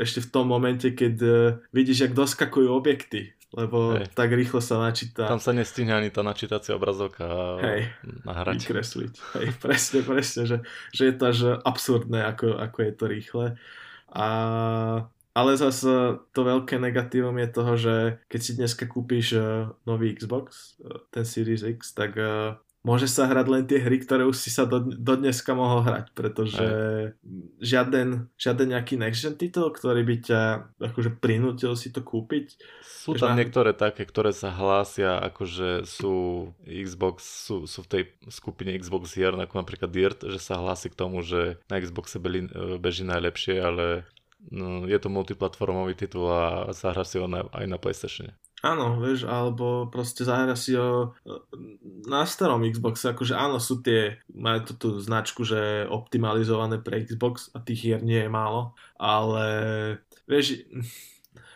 ešte 0.00 0.24
v 0.24 0.30
tom 0.32 0.48
momente, 0.48 0.96
keď 0.96 1.14
uh, 1.20 1.60
vidíš, 1.76 2.08
jak 2.08 2.16
doskakujú 2.16 2.72
objekty 2.72 3.36
lebo 3.52 4.00
Hej. 4.00 4.16
tak 4.16 4.32
rýchlo 4.32 4.64
sa 4.64 4.80
načíta. 4.80 5.28
Tam 5.28 5.36
sa 5.36 5.52
nestihne 5.52 5.92
ani 5.92 6.08
tá 6.08 6.24
načítacia 6.24 6.72
obrazovka 6.72 7.60
Hej, 7.60 7.92
nahrať. 8.24 8.64
Vykresliť. 8.64 9.12
Hej, 9.36 9.48
presne, 9.64 10.00
presne, 10.00 10.42
že, 10.48 10.56
že 10.88 11.12
je 11.12 11.14
to 11.14 11.24
až 11.28 11.38
absurdné, 11.60 12.24
ako, 12.32 12.56
ako 12.56 12.78
je 12.80 12.92
to 12.96 13.04
rýchle. 13.04 13.46
A 14.08 14.28
ale 15.32 15.56
zase 15.56 16.20
to 16.36 16.40
veľké 16.44 16.76
negatívum 16.76 17.36
je 17.40 17.48
toho, 17.48 17.72
že 17.76 17.94
keď 18.28 18.40
si 18.40 18.52
dneska 18.56 18.84
kúpiš 18.84 19.36
uh, 19.36 19.72
nový 19.88 20.12
Xbox, 20.12 20.76
uh, 20.84 21.00
ten 21.08 21.24
Series 21.24 21.64
X, 21.64 21.96
tak 21.96 22.16
uh, 22.20 22.60
môže 22.82 23.06
sa 23.06 23.30
hrať 23.30 23.46
len 23.46 23.64
tie 23.64 23.78
hry, 23.78 24.02
ktoré 24.02 24.26
už 24.26 24.36
si 24.36 24.50
sa 24.50 24.66
do, 24.66 24.82
do 24.82 25.14
dneska 25.14 25.54
mohol 25.54 25.86
hrať, 25.86 26.10
pretože 26.18 26.66
žiaden, 27.62 28.26
žiaden 28.34 28.74
nejaký 28.74 28.98
next 28.98 29.22
gen 29.22 29.38
titul, 29.38 29.70
ktorý 29.70 30.02
by 30.02 30.16
ťa 30.18 30.40
akože 30.90 31.10
prinútil 31.22 31.78
si 31.78 31.94
to 31.94 32.02
kúpiť. 32.02 32.58
Sú 32.82 33.14
tam 33.14 33.38
na... 33.38 33.40
niektoré 33.40 33.70
také, 33.70 34.02
ktoré 34.02 34.34
sa 34.34 34.50
hlásia, 34.50 35.22
akože 35.22 35.86
sú 35.86 36.50
Xbox, 36.66 37.22
sú, 37.46 37.70
sú 37.70 37.86
v 37.86 37.88
tej 37.88 38.02
skupine 38.28 38.74
Xbox 38.74 39.14
hier, 39.14 39.30
ako 39.30 39.62
napríklad 39.62 39.90
Dirt, 39.94 40.20
že 40.26 40.42
sa 40.42 40.58
hlási 40.58 40.90
k 40.90 40.98
tomu, 40.98 41.22
že 41.22 41.62
na 41.70 41.78
Xboxe 41.78 42.18
beží 42.82 43.06
najlepšie, 43.06 43.62
ale 43.62 43.86
no, 44.50 44.88
je 44.88 44.98
to 44.98 45.08
multiplatformový 45.12 45.94
titul 45.94 46.26
a 46.26 46.72
zahra 46.74 47.06
si 47.06 47.20
ho 47.20 47.30
na, 47.30 47.46
aj 47.52 47.66
na 47.68 47.78
PlayStation. 47.78 48.32
Áno, 48.62 49.02
vieš, 49.02 49.26
alebo 49.26 49.90
proste 49.90 50.22
zahra 50.22 50.54
si 50.54 50.78
ho 50.78 51.18
e, 51.26 51.34
na 52.06 52.22
starom 52.22 52.62
Xboxe, 52.62 53.10
akože 53.10 53.34
áno, 53.34 53.58
sú 53.58 53.82
tie, 53.82 54.22
majú 54.30 54.70
to 54.70 54.72
tú 54.78 54.88
značku, 55.02 55.42
že 55.42 55.90
optimalizované 55.90 56.78
pre 56.78 57.02
Xbox 57.02 57.50
a 57.54 57.58
tých 57.58 57.82
hier 57.82 58.00
nie 58.06 58.22
je 58.22 58.30
málo, 58.30 58.78
ale 59.02 59.46
vieš, 60.30 60.62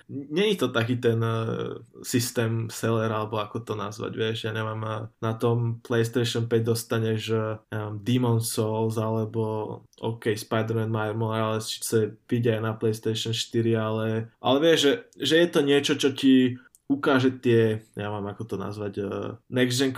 je 0.06 0.58
to 0.58 0.70
taký 0.70 1.02
ten 1.02 1.18
uh, 1.18 1.82
systém 2.06 2.70
seller, 2.70 3.10
alebo 3.10 3.42
ako 3.42 3.66
to 3.66 3.74
nazvať, 3.74 4.12
vieš, 4.14 4.38
ja 4.46 4.52
neviem, 4.54 4.78
uh, 4.86 5.10
na 5.18 5.34
tom 5.34 5.82
PlayStation 5.82 6.46
5 6.46 6.62
dostaneš 6.62 7.22
um, 7.34 7.98
Demon 7.98 8.38
Souls, 8.38 8.96
alebo 9.02 9.82
OK, 9.98 10.38
Spider-Man 10.38 10.92
Miles 10.92 11.18
Morales, 11.18 11.66
síce 11.66 12.14
vidia 12.30 12.58
aj 12.58 12.62
na 12.62 12.72
PlayStation 12.78 13.34
4, 13.34 13.74
ale, 13.74 14.06
ale 14.38 14.58
vieš, 14.62 14.78
že, 14.78 14.92
že 15.18 15.34
je 15.42 15.48
to 15.50 15.60
niečo, 15.66 15.92
čo 15.98 16.14
ti 16.14 16.54
ukáže 16.86 17.34
tie, 17.42 17.82
ja 17.98 18.08
mám 18.08 18.26
ako 18.30 18.42
to 18.46 18.56
nazvať, 18.56 18.92
uh, 19.02 19.38
next 19.50 19.78
gen, 19.78 19.90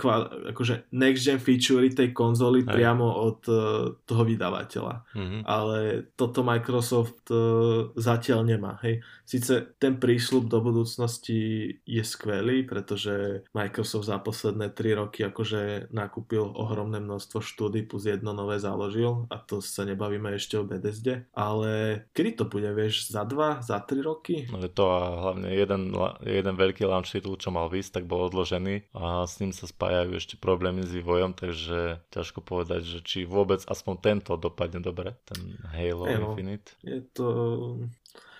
akože 0.53 0.89
next 0.93 1.25
gen 1.25 1.39
feature 1.41 1.85
tej 1.89 2.13
konzoly 2.13 2.65
Hej. 2.65 2.73
priamo 2.73 3.05
od 3.05 3.39
uh, 3.49 3.93
toho 4.05 4.23
vydavateľa. 4.25 4.95
Mm-hmm. 5.13 5.41
Ale 5.45 5.77
toto 6.17 6.41
Microsoft 6.41 7.29
uh, 7.29 7.93
zatiaľ 7.93 8.45
nemá. 8.45 8.81
Hej. 8.81 9.05
Sice 9.29 9.77
ten 9.77 10.01
prísľub 10.01 10.49
do 10.49 10.57
budúcnosti 10.57 11.69
je 11.85 12.03
skvelý, 12.03 12.65
pretože 12.65 13.45
Microsoft 13.53 14.09
za 14.09 14.17
posledné 14.17 14.73
3 14.73 14.99
roky 15.05 15.21
akože 15.21 15.93
nakúpil 15.93 16.41
ohromné 16.41 16.97
množstvo 16.97 17.37
štúdí 17.37 17.85
plus 17.85 18.09
jedno 18.09 18.33
nové 18.33 18.57
založil 18.57 19.29
a 19.29 19.37
to 19.37 19.61
sa 19.61 19.85
nebavíme 19.85 20.33
ešte 20.33 20.57
o 20.57 20.65
BDSD, 20.65 21.29
ale 21.37 22.03
kedy 22.13 22.41
to 22.41 22.45
bude, 22.49 22.69
vieš, 22.73 23.13
za 23.13 23.21
2, 23.21 23.61
za 23.61 23.77
3 23.85 24.01
roky? 24.01 24.49
No 24.49 24.65
to 24.65 24.89
a 24.89 25.01
hlavne 25.29 25.53
jeden, 25.53 25.93
jeden 26.25 26.55
veľký 26.57 26.78
launch 26.85 27.11
titul, 27.11 27.35
čo 27.35 27.49
mal 27.51 27.67
vysť, 27.67 27.99
tak 27.99 28.03
bol 28.05 28.27
odložený 28.29 28.91
a 28.95 29.25
s 29.25 29.41
ním 29.43 29.51
sa 29.51 29.67
spájajú 29.67 30.15
ešte 30.15 30.35
problémy 30.39 30.85
s 30.85 30.91
vývojom, 30.93 31.35
takže 31.35 31.99
ťažko 32.13 32.39
povedať, 32.45 32.85
že 32.85 32.99
či 33.03 33.27
vôbec 33.27 33.63
aspoň 33.65 33.95
tento 33.99 34.31
dopadne 34.39 34.79
dobre, 34.79 35.17
ten 35.27 35.59
Halo 35.73 36.07
no, 36.07 36.35
Infinite. 36.35 36.75
Je 36.85 37.03
to 37.11 37.27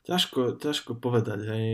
Ťažko, 0.09 0.57
ťažko 0.57 0.97
povedať. 0.97 1.39
Hej. 1.45 1.71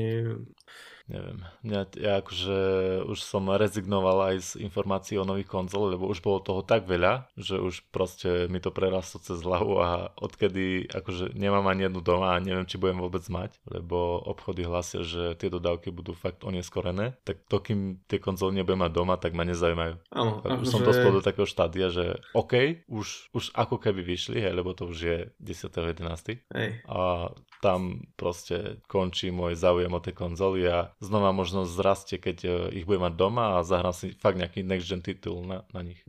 Neviem. 1.05 1.45
Mňa, 1.61 1.81
ja 2.01 2.13
akože 2.21 2.57
už 3.05 3.19
som 3.21 3.45
rezignoval 3.53 4.33
aj 4.33 4.35
z 4.41 4.51
informácií 4.65 5.21
o 5.21 5.27
nových 5.27 5.45
konzol, 5.45 5.93
lebo 5.93 6.09
už 6.09 6.25
bolo 6.25 6.41
toho 6.41 6.65
tak 6.65 6.89
veľa, 6.89 7.29
že 7.37 7.61
už 7.61 7.85
proste 7.93 8.49
mi 8.49 8.57
to 8.57 8.73
prerastlo 8.73 9.21
cez 9.21 9.37
hlavu 9.45 9.77
a 9.81 10.09
odkedy 10.17 10.89
akože 10.89 11.37
nemám 11.37 11.69
ani 11.69 11.85
jednu 11.87 12.01
doma 12.01 12.33
a 12.33 12.41
neviem, 12.41 12.65
či 12.65 12.81
budem 12.81 12.97
vôbec 12.97 13.21
mať, 13.29 13.53
lebo 13.69 14.17
obchody 14.25 14.65
hlasia, 14.65 15.05
že 15.05 15.37
tie 15.37 15.53
dodávky 15.53 15.93
budú 15.93 16.17
fakt 16.17 16.41
oneskorené, 16.41 17.13
tak 17.21 17.45
to, 17.45 17.61
kým 17.61 18.01
tie 18.09 18.17
konzoly 18.17 18.57
nebudem 18.57 18.81
mať 18.81 18.91
doma, 18.91 19.15
tak 19.21 19.37
ma 19.37 19.45
nezaujímajú. 19.45 20.01
Áno, 20.09 20.41
už 20.41 20.67
som 20.67 20.81
dospel 20.81 21.13
do 21.13 21.21
takého 21.21 21.45
štádia, 21.45 21.93
že 21.93 22.17
OK, 22.33 22.85
už, 22.89 23.29
už 23.29 23.53
ako 23.53 23.77
keby 23.77 24.01
vyšli, 24.01 24.41
hej, 24.41 24.57
lebo 24.57 24.73
to 24.73 24.89
už 24.89 24.97
je 24.97 25.17
10.11. 25.37 26.41
A 26.89 27.29
tam 27.61 28.09
proste 28.17 28.81
končí 28.89 29.29
môj 29.29 29.57
záujem 29.57 29.89
o 29.89 30.01
tie 30.01 30.13
konzoly 30.13 30.65
a 30.69 30.94
znova 30.99 31.31
možno 31.35 31.67
zrastie, 31.67 32.19
keď 32.21 32.37
e, 32.43 32.49
ich 32.81 32.85
budem 32.87 33.11
mať 33.11 33.15
doma 33.19 33.59
a 33.59 33.67
zahrám 33.67 33.95
si 33.95 34.15
fakt 34.15 34.39
nejaký 34.39 34.63
next 34.63 34.87
gen 34.87 35.01
titul 35.03 35.43
na, 35.43 35.67
na 35.75 35.81
nich. 35.83 36.01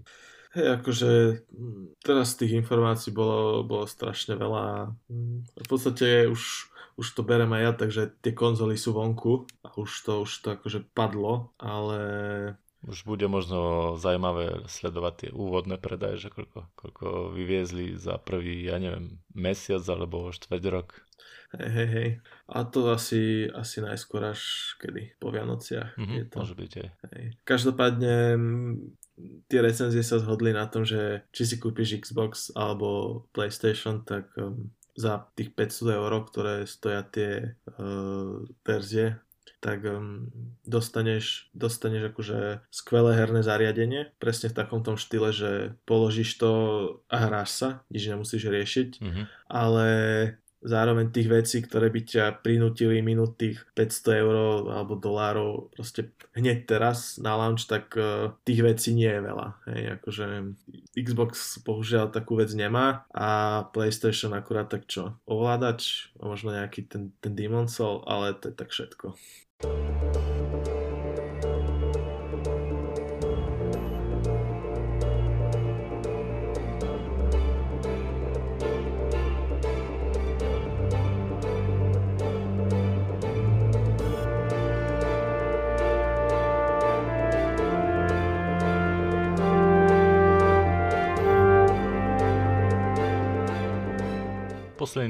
Hej, 0.57 0.81
akože 0.81 1.11
teraz 2.01 2.33
tých 2.33 2.57
informácií 2.57 3.13
bolo, 3.13 3.61
bolo 3.61 3.85
strašne 3.85 4.41
veľa. 4.41 4.89
V 5.53 5.69
podstate 5.69 6.33
už, 6.33 6.73
už 6.97 7.07
to 7.13 7.21
berem 7.21 7.53
aj 7.53 7.63
ja, 7.63 7.73
takže 7.77 8.03
tie 8.25 8.33
konzoly 8.33 8.81
sú 8.81 8.97
vonku 8.97 9.45
a 9.61 9.77
už 9.77 9.91
to, 10.07 10.13
už 10.25 10.33
to 10.41 10.49
akože 10.57 10.81
padlo, 10.97 11.53
ale 11.61 12.01
už 12.87 13.03
bude 13.03 13.27
možno 13.27 13.93
zaujímavé 13.99 14.65
sledovať 14.71 15.15
tie 15.19 15.31
úvodné 15.35 15.75
predaje, 15.77 16.23
že 16.23 16.31
koľko, 16.31 16.71
koľko 16.79 17.07
vyviezli 17.35 17.99
za 17.99 18.15
prvý, 18.17 18.63
ja 18.63 18.79
neviem, 18.79 19.19
mesiac 19.35 19.83
alebo 19.91 20.31
štvrť 20.31 20.65
rok. 20.71 21.03
Hej, 21.55 21.71
hej, 21.71 21.89
hej. 21.89 22.11
A 22.51 22.67
to 22.67 22.91
asi, 22.91 23.47
asi 23.55 23.79
najskôr 23.79 24.23
až 24.27 24.75
kedy? 24.83 25.15
Po 25.23 25.31
Vianociach. 25.31 25.95
Mm-hmm, 25.95 26.17
je 26.19 26.25
to. 26.27 26.37
Môže 26.43 26.57
byť 26.59 26.73
aj. 26.83 26.89
Hej. 27.15 27.25
Každopádne 27.47 28.17
tie 29.49 29.61
recenzie 29.63 30.03
sa 30.05 30.21
zhodli 30.21 30.53
na 30.53 30.67
tom, 30.69 30.85
že 30.85 31.25
či 31.33 31.49
si 31.49 31.57
kúpiš 31.57 32.03
Xbox 32.03 32.53
alebo 32.53 33.23
PlayStation, 33.33 34.05
tak 34.05 34.29
um, 34.37 34.69
za 34.97 35.29
tých 35.37 35.53
500 35.57 35.97
eur, 35.97 36.13
ktoré 36.29 36.55
stoja 36.69 37.05
tie 37.05 37.57
uh, 37.77 38.45
verzie, 38.65 39.21
tak 39.61 39.83
um, 39.89 40.29
dostaneš, 40.69 41.49
dostaneš 41.57 42.13
akože 42.13 42.69
skvelé 42.69 43.17
herné 43.17 43.41
zariadenie, 43.41 44.13
presne 44.21 44.53
v 44.53 44.59
takom 44.63 44.85
tom 44.85 45.01
štýle, 45.01 45.33
že 45.33 45.75
položíš 45.89 46.37
to 46.37 46.53
a 47.09 47.17
hráš 47.29 47.51
sa, 47.57 47.69
nič 47.89 48.05
nemusíš 48.07 48.47
riešiť, 48.47 48.91
mm-hmm. 49.01 49.25
ale 49.49 49.89
zároveň 50.67 51.15
tých 51.15 51.31
vecí, 51.31 51.63
ktoré 51.63 51.89
by 51.95 52.01
ťa 52.03 52.25
prinútili 52.43 52.99
minúť 53.01 53.31
tých 53.39 53.57
500 53.79 54.23
eur 54.23 54.35
alebo 54.67 54.99
dolárov 54.99 55.71
proste 55.71 56.11
hneď 56.35 56.67
teraz 56.67 57.17
na 57.23 57.39
launch, 57.39 57.71
tak 57.71 57.95
uh, 57.95 58.35
tých 58.43 58.61
vecí 58.67 58.93
nie 58.93 59.09
je 59.09 59.23
veľa. 59.23 59.49
Hej, 59.71 59.83
akože 60.03 60.27
Xbox 60.99 61.63
bohužiaľ 61.63 62.11
takú 62.11 62.37
vec 62.37 62.51
nemá 62.53 63.07
a 63.15 63.63
PlayStation 63.71 64.35
akurát 64.35 64.67
tak 64.67 64.91
čo, 64.91 65.17
ovládač 65.25 66.11
a 66.19 66.27
možno 66.27 66.53
nejaký 66.53 66.91
ten, 66.91 67.15
ten 67.23 67.33
Demon 67.33 67.71
Soul, 67.71 68.03
ale 68.05 68.35
to 68.37 68.51
je 68.51 68.55
tak 68.59 68.75
všetko. 68.75 69.17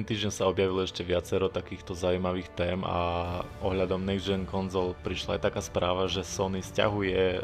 Týždeň 0.06 0.30
sa 0.30 0.46
objavilo 0.46 0.86
ešte 0.86 1.02
viacero 1.02 1.50
takýchto 1.50 1.98
zaujímavých 1.98 2.54
tém 2.54 2.78
a 2.86 3.42
ohľadom 3.66 4.06
Next 4.06 4.30
Gen 4.30 4.46
konzol 4.46 4.94
prišla 5.02 5.36
aj 5.36 5.50
taká 5.50 5.58
správa, 5.58 6.06
že 6.06 6.22
Sony 6.22 6.62
stiahuje 6.62 7.24
e, 7.36 7.40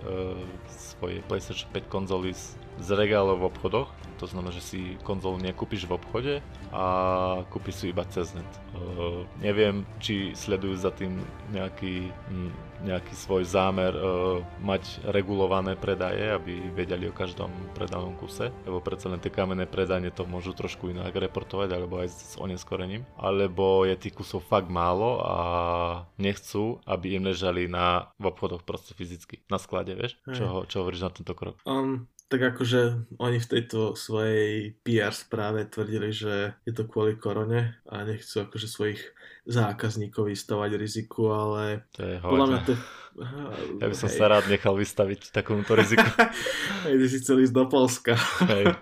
svoje 0.71 1.19
PlayStation 1.27 1.67
5 1.75 1.91
konzoly 1.91 2.31
z, 2.31 2.55
z 2.79 2.89
regálov 2.95 3.43
v 3.43 3.49
obchodoch. 3.51 3.91
To 4.19 4.27
znamená, 4.29 4.53
že 4.53 4.65
si 4.65 4.81
konzolu 5.07 5.41
nekúpiš 5.41 5.89
v 5.89 5.97
obchode 5.97 6.35
a 6.73 6.85
kúpiš 7.49 7.75
si 7.83 7.87
iba 7.93 8.05
cez 8.09 8.33
net. 8.37 8.49
Neviem, 9.41 9.85
či 10.03 10.33
sledujú 10.33 10.77
za 10.77 10.91
tým 10.93 11.21
nejaký 11.53 12.11
nejaký 12.83 13.15
svoj 13.15 13.47
zámer 13.47 13.95
uh, 13.95 14.43
mať 14.59 15.07
regulované 15.15 15.79
predaje, 15.79 16.35
aby 16.35 16.59
vedeli 16.75 17.07
o 17.07 17.15
každom 17.15 17.49
predanom 17.79 18.19
kuse, 18.19 18.51
lebo 18.67 18.83
predsa 18.83 19.07
len 19.07 19.23
tie 19.23 19.31
kamenné 19.31 19.71
predanie 19.71 20.11
to 20.11 20.27
môžu 20.27 20.51
trošku 20.53 20.91
inak 20.91 21.15
reportovať, 21.15 21.71
alebo 21.71 22.03
aj 22.03 22.09
s 22.11 22.35
oneskorením, 22.37 23.07
alebo 23.15 23.87
je 23.87 23.95
tých 23.95 24.19
kusov 24.19 24.43
fakt 24.43 24.67
málo 24.67 25.23
a 25.23 25.37
nechcú, 26.19 26.83
aby 26.85 27.17
im 27.17 27.31
ležali 27.31 27.71
na, 27.71 28.11
v 28.19 28.35
obchodoch 28.35 28.67
proste 28.67 28.99
fyzicky, 28.99 29.47
na 29.47 29.63
sklade, 29.63 29.95
vieš? 29.95 30.19
Čo, 30.27 30.67
čo 30.67 30.83
hovoríš 30.83 31.07
na 31.07 31.11
tento 31.15 31.33
krok? 31.39 31.63
Um, 31.63 32.11
tak 32.33 32.57
akože 32.57 33.13
oni 33.21 33.37
v 33.37 33.51
tejto 33.53 33.93
svojej 33.93 34.73
PR 34.81 35.13
správe 35.13 35.69
tvrdili, 35.69 36.17
že 36.17 36.57
je 36.65 36.73
to 36.73 36.89
kvôli 36.89 37.21
korone 37.21 37.77
a 37.85 38.09
nechcú 38.09 38.49
akože 38.49 38.73
svojich 38.73 39.05
zákazníkov 39.45 40.33
vystavať 40.33 40.81
riziku, 40.81 41.29
ale 41.29 41.85
to 41.93 42.01
je 42.01 42.17
podľa 42.25 42.47
mňa 42.49 42.61
to... 42.65 42.73
Ja 43.85 43.93
by 43.93 43.97
som 43.99 44.09
hej. 44.09 44.17
sa 44.17 44.25
rád 44.33 44.49
nechal 44.49 44.73
vystaviť 44.73 45.37
takomuto 45.37 45.77
riziku. 45.77 46.01
Hej, 46.89 46.97
ty 46.97 47.07
si 47.13 47.21
chcel 47.21 47.45
ísť 47.45 47.53
do 47.53 47.69
Polska. 47.69 48.17
Hej. 48.49 48.73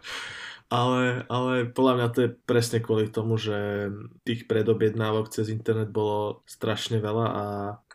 Ale, 0.70 1.26
ale 1.26 1.66
podľa 1.66 1.94
mňa 1.98 2.08
to 2.14 2.18
je 2.22 2.30
presne 2.46 2.78
kvôli 2.78 3.10
tomu, 3.10 3.34
že 3.34 3.90
tých 4.22 4.46
predobjednávok 4.46 5.26
cez 5.26 5.50
internet 5.50 5.90
bolo 5.90 6.46
strašne 6.46 7.02
veľa 7.02 7.26
a 7.26 7.44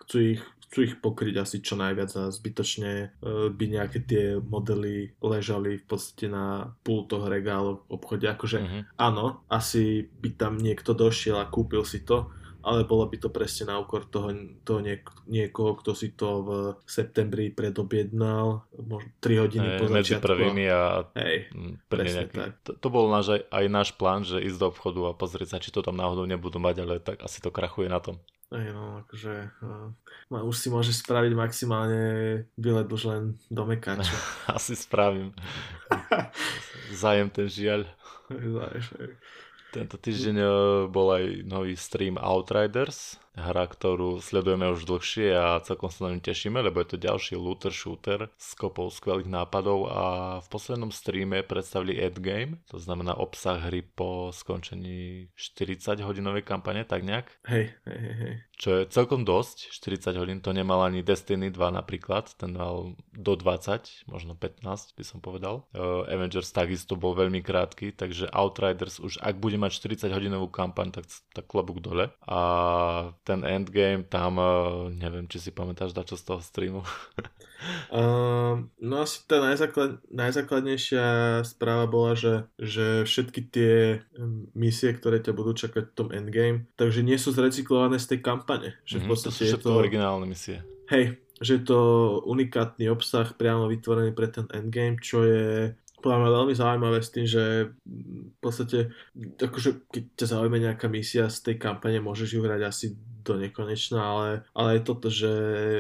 chcú 0.04 0.36
ich 0.36 0.44
chcú 0.76 0.84
ich 0.84 1.00
pokryť 1.00 1.40
asi 1.40 1.64
čo 1.64 1.80
najviac 1.80 2.12
a 2.20 2.28
zbytočne 2.28 3.16
uh, 3.24 3.48
by 3.48 3.66
nejaké 3.80 4.04
tie 4.04 4.36
modely 4.44 5.16
ležali 5.24 5.80
v 5.80 5.86
podstate 5.88 6.28
na 6.28 6.76
púl 6.84 7.08
toho 7.08 7.32
regálu 7.32 7.80
v 7.88 7.96
obchode. 7.96 8.28
Akože 8.28 8.60
uh-huh. 8.60 8.84
áno, 9.00 9.48
asi 9.48 10.04
by 10.04 10.36
tam 10.36 10.60
niekto 10.60 10.92
došiel 10.92 11.40
a 11.40 11.48
kúpil 11.48 11.88
si 11.88 12.04
to, 12.04 12.28
ale 12.60 12.84
bolo 12.84 13.08
by 13.08 13.16
to 13.24 13.32
presne 13.32 13.72
na 13.72 13.80
úkor 13.80 14.04
toho, 14.12 14.36
toho 14.68 14.84
niek- 14.84 15.16
niekoho, 15.32 15.80
kto 15.80 15.96
si 15.96 16.12
to 16.12 16.44
v 16.44 16.50
septembri 16.84 17.56
predobjednal, 17.56 18.68
možno 18.76 19.16
3 19.24 19.44
hodiny 19.48 19.68
hey, 19.72 19.80
po 19.80 19.86
začiatku. 19.88 19.96
Medzi 19.96 20.16
prvými 20.20 20.66
a... 20.68 21.08
Mm, 21.56 21.74
presne 21.88 22.28
nejaký, 22.28 22.36
tak. 22.36 22.52
To, 22.68 22.72
to 22.76 22.88
bol 22.92 23.08
náš, 23.08 23.48
aj 23.48 23.66
náš 23.72 23.96
plán, 23.96 24.28
že 24.28 24.44
ísť 24.44 24.60
do 24.60 24.68
obchodu 24.76 25.00
a 25.08 25.16
pozrieť 25.16 25.56
sa, 25.56 25.64
či 25.64 25.72
to 25.72 25.80
tam 25.80 25.96
náhodou 25.96 26.28
nebudú 26.28 26.60
mať, 26.60 26.76
ale 26.84 27.00
tak 27.00 27.24
asi 27.24 27.40
to 27.40 27.48
krachuje 27.48 27.88
na 27.88 28.04
tom. 28.04 28.20
Aj 28.54 28.66
no, 28.70 29.02
akože 29.02 29.34
uh, 30.30 30.46
už 30.46 30.56
si 30.56 30.70
môžeš 30.70 31.02
spraviť 31.02 31.34
maximálne 31.34 32.04
bilet 32.54 32.86
už 32.86 33.04
len 33.10 33.24
do 33.50 33.66
Mekáča. 33.66 34.14
Asi 34.58 34.78
spravím. 34.78 35.34
Zajem 36.94 37.34
ten 37.34 37.50
žiaľ. 37.50 37.90
Tento 39.74 39.98
týždeň 39.98 40.36
eh, 40.40 40.50
bol 40.88 41.08
aj 41.12 41.26
nový 41.50 41.74
stream 41.74 42.22
Outriders 42.22 43.18
hra, 43.36 43.68
ktorú 43.68 44.24
sledujeme 44.24 44.72
už 44.72 44.88
dlhšie 44.88 45.36
a 45.36 45.60
celkom 45.62 45.92
sa 45.92 46.08
na 46.08 46.16
ňu 46.16 46.24
tešíme, 46.24 46.60
lebo 46.64 46.80
je 46.82 46.96
to 46.96 46.98
ďalší 46.98 47.36
looter 47.36 47.72
shooter 47.72 48.32
s 48.40 48.56
kopou 48.56 48.88
skvelých 48.88 49.28
nápadov 49.28 49.92
a 49.92 50.04
v 50.40 50.48
poslednom 50.48 50.90
streame 50.90 51.44
predstavili 51.44 52.00
endgame, 52.00 52.64
to 52.72 52.80
znamená 52.80 53.16
obsah 53.20 53.60
hry 53.60 53.84
po 53.84 54.32
skončení 54.32 55.30
40 55.36 56.00
hodinovej 56.00 56.48
kampane, 56.48 56.88
tak 56.88 57.04
nejak. 57.04 57.28
Hej, 57.48 57.76
hej, 57.86 58.14
hej. 58.16 58.36
Čo 58.56 58.70
je 58.80 58.88
celkom 58.88 59.28
dosť, 59.28 59.68
40 59.76 60.16
hodín, 60.16 60.40
to 60.40 60.56
nemal 60.56 60.80
ani 60.80 61.04
Destiny 61.04 61.52
2 61.52 61.60
napríklad, 61.76 62.32
ten 62.40 62.56
mal 62.56 62.96
do 63.12 63.34
20, 63.36 64.08
možno 64.08 64.32
15 64.32 64.96
by 64.96 65.04
som 65.04 65.20
povedal. 65.20 65.68
Uh, 65.76 66.08
Avengers 66.08 66.56
takisto 66.56 66.96
bol 66.96 67.20
veľmi 67.20 67.44
krátky, 67.44 67.92
takže 67.92 68.32
Outriders 68.32 69.04
už 69.04 69.20
ak 69.20 69.44
bude 69.44 69.60
mať 69.60 69.76
40 70.08 70.16
hodinovú 70.16 70.48
kampaň, 70.48 70.96
tak, 70.96 71.06
tak 71.36 71.46
klobúk 71.52 71.84
dole. 71.84 72.16
A 72.24 72.40
ten 73.26 73.42
endgame, 73.42 74.06
tam 74.06 74.38
uh, 74.38 74.86
neviem, 74.94 75.26
či 75.26 75.42
si 75.42 75.50
pamätáš 75.50 75.98
dačo 75.98 76.14
z 76.14 76.24
toho 76.30 76.40
streamu. 76.46 76.82
uh, 77.90 78.62
no 78.90 78.96
asi 79.02 79.26
tá 79.26 79.42
najzáklad, 79.42 80.06
najzákladnejšia 80.14 81.06
správa 81.42 81.90
bola, 81.90 82.14
že, 82.14 82.46
že 82.62 83.02
všetky 83.02 83.42
tie 83.50 83.74
misie, 84.54 84.94
ktoré 84.94 85.26
ťa 85.26 85.34
budú 85.34 85.58
čakať 85.58 85.90
v 85.90 85.96
tom 85.98 86.10
endgame, 86.14 86.70
takže 86.78 87.02
nie 87.02 87.18
sú 87.18 87.34
zrecyklované 87.34 87.98
z 87.98 88.16
tej 88.16 88.20
kampane. 88.22 88.78
Že 88.86 89.02
mm-hmm, 89.02 89.02
v 89.02 89.10
podstate 89.10 89.34
to 89.34 89.38
sú 89.42 89.50
všetko 89.58 89.74
to... 89.74 89.82
originálne 89.82 90.30
misie. 90.30 90.62
Hej, 90.94 91.18
že 91.42 91.58
je 91.58 91.64
to 91.66 91.80
unikátny 92.30 92.86
obsah 92.94 93.26
priamo 93.34 93.66
vytvorený 93.66 94.14
pre 94.14 94.30
ten 94.30 94.46
endgame, 94.54 95.02
čo 95.02 95.26
je 95.26 95.74
podľa 96.06 96.22
mňa 96.22 96.32
veľmi 96.38 96.54
zaujímavé 96.54 97.00
s 97.02 97.10
tým, 97.10 97.26
že 97.26 97.74
v 97.82 98.38
podstate 98.38 98.94
akože 99.42 99.90
keď 99.90 100.04
ťa 100.14 100.26
zaujíma 100.38 100.58
nejaká 100.62 100.86
misia 100.86 101.26
z 101.34 101.50
tej 101.50 101.56
kampane, 101.58 101.98
môžeš 101.98 102.38
ju 102.38 102.46
hrať 102.46 102.62
asi 102.62 102.88
do 103.26 103.42
nekonečna, 103.42 104.00
ale, 104.00 104.30
ale 104.54 104.78
aj 104.78 104.82
toto, 104.86 105.10
že 105.10 105.32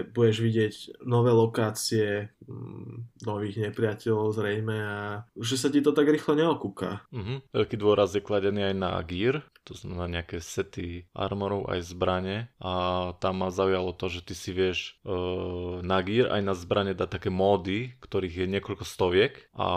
budeš 0.09 0.37
vidieť 0.41 0.73
nové 1.05 1.29
lokácie, 1.29 2.33
mm, 2.49 3.21
nových 3.23 3.69
nepriateľov 3.69 4.33
zrejme 4.33 4.77
a 4.81 4.99
že 5.37 5.55
sa 5.55 5.69
ti 5.69 5.85
to 5.85 5.93
tak 5.93 6.09
rýchlo 6.09 6.33
neokúka. 6.33 7.05
Mm-hmm. 7.13 7.53
Veľký 7.53 7.75
dôraz 7.77 8.17
je 8.17 8.25
kladený 8.25 8.73
aj 8.73 8.75
na 8.75 8.91
gear, 9.05 9.45
to 9.65 9.77
znamená 9.77 10.21
nejaké 10.21 10.41
sety 10.41 11.09
armorov 11.13 11.69
aj 11.69 11.85
zbrane 11.85 12.49
a 12.57 12.73
tam 13.17 13.45
ma 13.45 13.49
zaujalo 13.53 13.93
to, 13.93 14.09
že 14.09 14.21
ty 14.25 14.33
si 14.37 14.51
vieš 14.53 14.97
uh, 15.05 15.81
na 15.81 16.01
gear 16.01 16.33
aj 16.33 16.41
na 16.41 16.53
zbrane 16.53 16.93
dať 16.93 17.09
také 17.21 17.29
módy, 17.29 17.97
ktorých 18.01 18.45
je 18.45 18.47
niekoľko 18.57 18.85
stoviek 18.85 19.49
a 19.57 19.67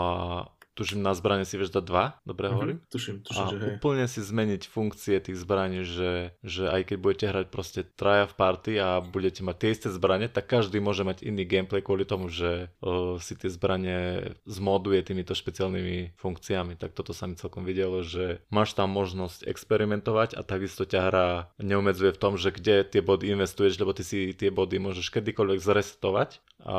tuším 0.79 1.03
na 1.03 1.11
zbrane 1.11 1.43
si 1.43 1.59
vieš 1.59 1.75
dať 1.75 1.83
dva, 1.83 2.15
dobre 2.23 2.47
mm-hmm, 2.47 2.55
hovorím? 2.55 2.77
Tuším, 2.87 3.15
tuším, 3.27 3.43
a 3.43 3.51
že 3.51 3.57
hej. 3.59 3.69
úplne 3.75 4.05
si 4.07 4.23
zmeniť 4.23 4.61
funkcie 4.71 5.19
tých 5.19 5.35
zbraní, 5.35 5.83
že, 5.83 6.31
že 6.39 6.71
aj 6.71 6.81
keď 6.87 6.97
budete 7.03 7.25
hrať 7.27 7.45
proste 7.51 7.83
traja 7.83 8.31
v 8.31 8.33
party 8.39 8.71
a 8.79 9.03
budete 9.03 9.43
mať 9.43 9.55
tie 9.59 9.69
isté 9.75 9.87
zbranie, 9.91 10.31
tak 10.31 10.47
každý 10.47 10.79
môže 10.79 11.03
mať 11.03 11.27
iný 11.27 11.43
gameplay 11.43 11.83
kvôli 11.83 12.07
tomu, 12.07 12.31
že 12.31 12.71
uh, 12.79 13.19
si 13.19 13.35
tie 13.35 13.51
zbranie 13.51 14.31
zmoduje 14.47 15.03
týmito 15.03 15.35
špeciálnymi 15.35 16.15
funkciami. 16.15 16.79
Tak 16.79 16.95
toto 16.95 17.11
sa 17.11 17.27
mi 17.27 17.35
celkom 17.35 17.67
videlo, 17.67 17.99
že 17.99 18.39
máš 18.47 18.71
tam 18.71 18.95
možnosť 18.95 19.43
experimentovať 19.43 20.39
a 20.39 20.47
takisto 20.47 20.87
ťa 20.87 20.99
hra 21.11 21.27
neumedzuje 21.59 22.15
v 22.15 22.21
tom, 22.21 22.39
že 22.39 22.55
kde 22.55 22.87
tie 22.87 23.03
body 23.03 23.35
investuješ, 23.35 23.75
lebo 23.83 23.91
ty 23.91 24.07
si 24.07 24.31
tie 24.31 24.47
body 24.47 24.79
môžeš 24.79 25.11
kedykoľvek 25.11 25.59
zresetovať 25.59 26.39
a 26.63 26.77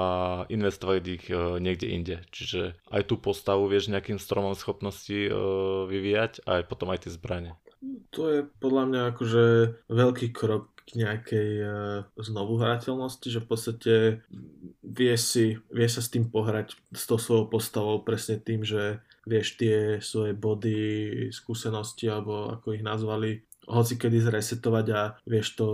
investovať 0.49 1.03
ich 1.05 1.25
uh, 1.29 1.61
niekde 1.61 1.93
inde. 1.93 2.17
Čiže 2.33 2.79
aj 2.89 3.03
tú 3.05 3.21
postavu 3.21 3.67
vieš 3.67 3.90
nejakým 3.91 4.19
stromom 4.23 4.55
schopnosti 4.55 5.29
uh, 5.29 5.87
vyvíjať 5.91 6.47
a 6.47 6.61
aj 6.61 6.63
potom 6.71 6.91
aj 6.95 7.07
tie 7.07 7.13
zbranie. 7.15 7.53
To 8.13 8.29
je 8.29 8.41
podľa 8.61 8.85
mňa 8.91 9.01
akože 9.15 9.45
veľký 9.89 10.29
krok 10.37 10.71
k 10.85 10.91
nejakej 11.01 11.51
uh, 11.63 11.73
znovu 12.19 12.59
hrateľnosti, 12.59 13.29
že 13.31 13.43
v 13.43 13.49
podstate 13.49 13.95
vie, 14.83 15.15
si, 15.15 15.59
vie 15.71 15.89
sa 15.89 16.03
s 16.03 16.11
tým 16.11 16.29
pohrať 16.29 16.75
s 16.91 17.05
tou 17.07 17.19
svojou 17.19 17.47
postavou 17.47 18.03
presne 18.03 18.43
tým, 18.43 18.67
že 18.67 18.99
vieš 19.29 19.61
tie 19.61 20.01
svoje 20.03 20.33
body, 20.35 21.29
skúsenosti 21.31 22.09
alebo 22.09 22.51
ako 22.51 22.75
ich 22.75 22.85
nazvali, 22.85 23.45
hoci 23.71 23.95
kedy 23.95 24.19
zresetovať 24.19 24.87
a 24.91 25.01
vieš 25.23 25.55
to 25.55 25.67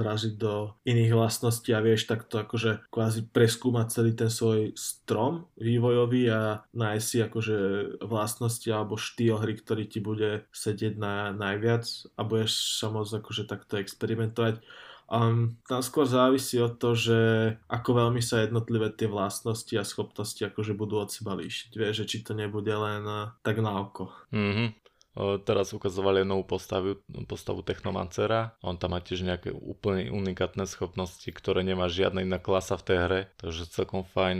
vražiť 0.00 0.34
do 0.40 0.72
iných 0.88 1.12
vlastností 1.12 1.76
a 1.76 1.84
vieš 1.84 2.08
takto 2.08 2.40
akože 2.40 2.88
kvázi 2.88 3.28
preskúmať 3.28 3.86
celý 3.92 4.16
ten 4.16 4.32
svoj 4.32 4.72
strom 4.72 5.44
vývojový 5.60 6.32
a 6.32 6.64
nájsť 6.72 7.06
si 7.06 7.18
akože 7.20 7.56
vlastnosti 8.00 8.68
alebo 8.72 8.96
štýl 8.96 9.36
hry, 9.38 9.60
ktorý 9.60 9.84
ti 9.84 10.00
bude 10.00 10.48
sedieť 10.56 10.96
na 10.96 11.36
najviac 11.36 11.84
a 12.16 12.20
budeš 12.24 12.80
sa 12.80 12.88
akože 12.88 13.44
takto 13.44 13.76
experimentovať. 13.76 14.64
Um, 15.04 15.60
tam 15.68 15.84
skôr 15.84 16.08
závisí 16.08 16.56
od 16.56 16.80
to, 16.80 16.96
že 16.96 17.18
ako 17.68 18.08
veľmi 18.08 18.24
sa 18.24 18.40
jednotlivé 18.40 18.88
tie 18.88 19.04
vlastnosti 19.04 19.76
a 19.76 19.84
schopnosti 19.84 20.40
akože 20.40 20.72
budú 20.72 20.96
od 20.96 21.12
seba 21.12 21.36
líšiť. 21.36 21.76
Vieš, 21.76 21.94
že 22.02 22.08
či 22.08 22.16
to 22.24 22.32
nebude 22.32 22.72
len 22.72 23.04
uh, 23.04 23.36
tak 23.44 23.60
na 23.60 23.84
oko. 23.84 24.08
Mm-hmm. 24.32 24.83
Teraz 25.16 25.70
ukazovali 25.70 26.26
novú 26.26 26.42
postavu, 26.42 26.98
postavu 27.30 27.62
Technomancera. 27.62 28.58
On 28.66 28.74
tam 28.74 28.98
má 28.98 29.00
tiež 29.00 29.22
nejaké 29.22 29.54
úplne 29.54 30.10
unikátne 30.10 30.66
schopnosti, 30.66 31.30
ktoré 31.30 31.62
nemá 31.62 31.86
žiadna 31.86 32.26
iná 32.26 32.42
klasa 32.42 32.74
v 32.74 32.86
tej 32.86 32.98
hre. 32.98 33.20
Takže 33.38 33.70
celkom 33.70 34.02
fajn 34.02 34.38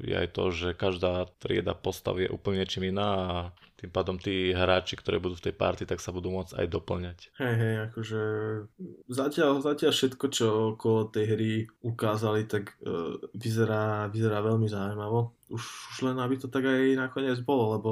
je 0.00 0.16
aj 0.16 0.28
to, 0.32 0.44
že 0.56 0.68
každá 0.72 1.28
trieda 1.36 1.76
postav 1.76 2.16
je 2.16 2.32
úplne 2.32 2.64
niečím 2.64 2.88
iná 2.88 3.08
a 3.12 3.36
tým 3.76 3.92
pádom 3.92 4.16
tí 4.16 4.56
hráči, 4.56 4.96
ktorí 4.96 5.20
budú 5.20 5.36
v 5.36 5.50
tej 5.50 5.54
party, 5.54 5.84
tak 5.84 6.00
sa 6.00 6.08
budú 6.08 6.32
môcť 6.32 6.56
aj 6.56 6.66
doplňať. 6.72 7.18
Hej, 7.36 7.54
hej, 7.60 7.74
akože 7.92 8.20
zatiaľ, 9.12 9.60
zatiaľ 9.60 9.92
všetko, 9.92 10.24
čo 10.32 10.46
okolo 10.76 11.12
tej 11.12 11.24
hry 11.36 11.52
ukázali, 11.84 12.48
tak 12.48 12.72
uh, 12.80 13.20
vyzerá, 13.36 14.08
vyzerá 14.08 14.40
veľmi 14.40 14.64
zaujímavo. 14.64 15.36
Už, 15.52 15.62
už 15.62 15.96
len 16.08 16.16
aby 16.18 16.40
to 16.40 16.48
tak 16.48 16.64
aj 16.64 16.96
nakoniec 16.96 17.36
bolo, 17.44 17.76
lebo 17.76 17.90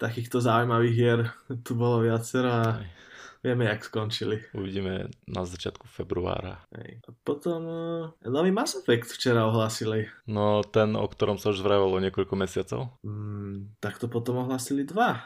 takýchto 0.00 0.40
zaujímavých 0.40 0.96
hier 0.96 1.20
tu 1.66 1.76
bolo 1.76 2.00
viacero 2.00 2.48
a 2.48 2.80
hej 2.80 2.96
vieme, 3.44 3.64
jak 3.64 3.84
skončili. 3.84 4.42
Uvidíme 4.52 5.08
na 5.26 5.42
začiatku 5.44 5.88
februára. 5.88 6.64
Hej. 6.76 7.00
A 7.06 7.10
potom 7.24 7.60
uh, 7.66 8.04
nový 8.26 8.50
Mass 8.52 8.76
Effect 8.76 9.12
včera 9.12 9.46
ohlasili. 9.46 10.08
No 10.26 10.62
ten, 10.64 10.96
o 10.96 11.06
ktorom 11.08 11.40
sa 11.40 11.50
už 11.50 11.60
vravalo 11.64 11.98
niekoľko 12.00 12.34
mesiacov. 12.36 12.94
Mm, 13.02 13.76
tak 13.80 13.98
to 13.98 14.06
potom 14.06 14.44
ohlasili 14.44 14.84
dva. 14.84 15.24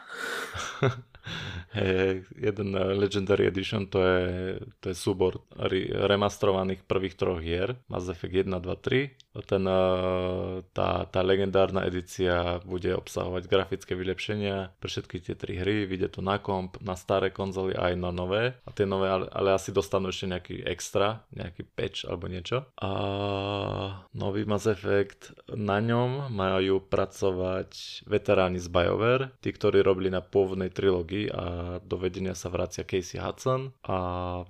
Hey, 1.71 2.25
jeden 2.35 2.73
Legendary 2.73 3.47
Edition 3.47 3.87
to 3.87 4.01
je, 4.01 4.59
to 4.81 4.89
je 4.91 4.95
súbor 4.97 5.45
remastrovaných 6.09 6.83
prvých 6.83 7.15
troch 7.15 7.39
hier. 7.39 7.77
Mass 7.87 8.09
Effect 8.09 8.49
1, 8.49 8.59
2, 8.59 8.59
3. 8.59 9.30
Ten, 9.31 9.63
tá, 10.75 10.89
tá 11.07 11.19
legendárna 11.23 11.87
edícia 11.87 12.59
bude 12.67 12.91
obsahovať 12.91 13.47
grafické 13.47 13.95
vylepšenia 13.95 14.75
pre 14.75 14.89
všetky 14.91 15.23
tie 15.23 15.35
tri 15.39 15.55
hry. 15.55 15.87
Vyjde 15.87 16.19
to 16.19 16.21
na 16.21 16.35
komp, 16.35 16.75
na 16.83 16.99
staré 16.99 17.31
konzoly 17.31 17.71
aj 17.71 17.95
na 17.95 18.11
nové. 18.11 18.59
A 18.67 18.75
tie 18.75 18.83
nové 18.83 19.07
ale, 19.07 19.31
ale 19.31 19.55
asi 19.55 19.71
dostanú 19.71 20.11
ešte 20.11 20.27
nejaký 20.27 20.55
extra, 20.67 21.23
nejaký 21.31 21.63
patch 21.63 22.03
alebo 22.11 22.27
niečo. 22.27 22.67
A 22.83 22.91
nový 24.11 24.43
Mass 24.43 24.67
Effect, 24.67 25.31
na 25.55 25.79
ňom 25.79 26.27
majú 26.27 26.83
pracovať 26.83 28.03
veteráni 28.03 28.59
z 28.59 28.67
BioWare, 28.67 29.31
tí, 29.39 29.55
ktorí 29.55 29.79
robili 29.79 30.11
na 30.11 30.19
pôvodnej 30.19 30.67
trilógii 30.67 31.31
a 31.31 31.45
do 31.79 31.95
vedenia 31.95 32.35
sa 32.35 32.51
vracia 32.51 32.83
Casey 32.83 33.15
Hudson 33.15 33.71
a 33.87 33.97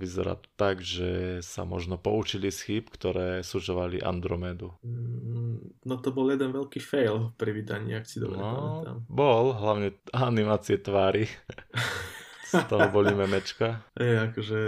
vyzerá 0.02 0.41
to 0.41 0.50
tak, 0.58 0.82
že 0.82 1.39
sa 1.46 1.70
možno 1.70 2.02
poučili 2.02 2.50
z 2.50 2.60
chýb, 2.65 2.89
ktoré 2.89 3.46
sužovali 3.46 4.02
Andromedu. 4.02 4.71
Mm, 4.82 5.84
no 5.86 5.96
to 6.00 6.10
bol 6.16 6.32
jeden 6.32 6.56
veľký 6.56 6.80
fail 6.80 7.36
pri 7.36 7.52
vydaní, 7.52 7.98
ak 7.98 8.06
si 8.08 8.24
dobre 8.24 8.40
no, 8.40 8.48
pamätám. 8.48 8.98
Bol, 9.12 9.46
hlavne 9.54 9.96
animácie 10.16 10.80
tvári. 10.80 11.28
Z 12.52 12.68
toho 12.68 12.92
boli 12.92 13.16
memečka. 13.16 13.80
Je, 13.96 14.28
akože, 14.28 14.60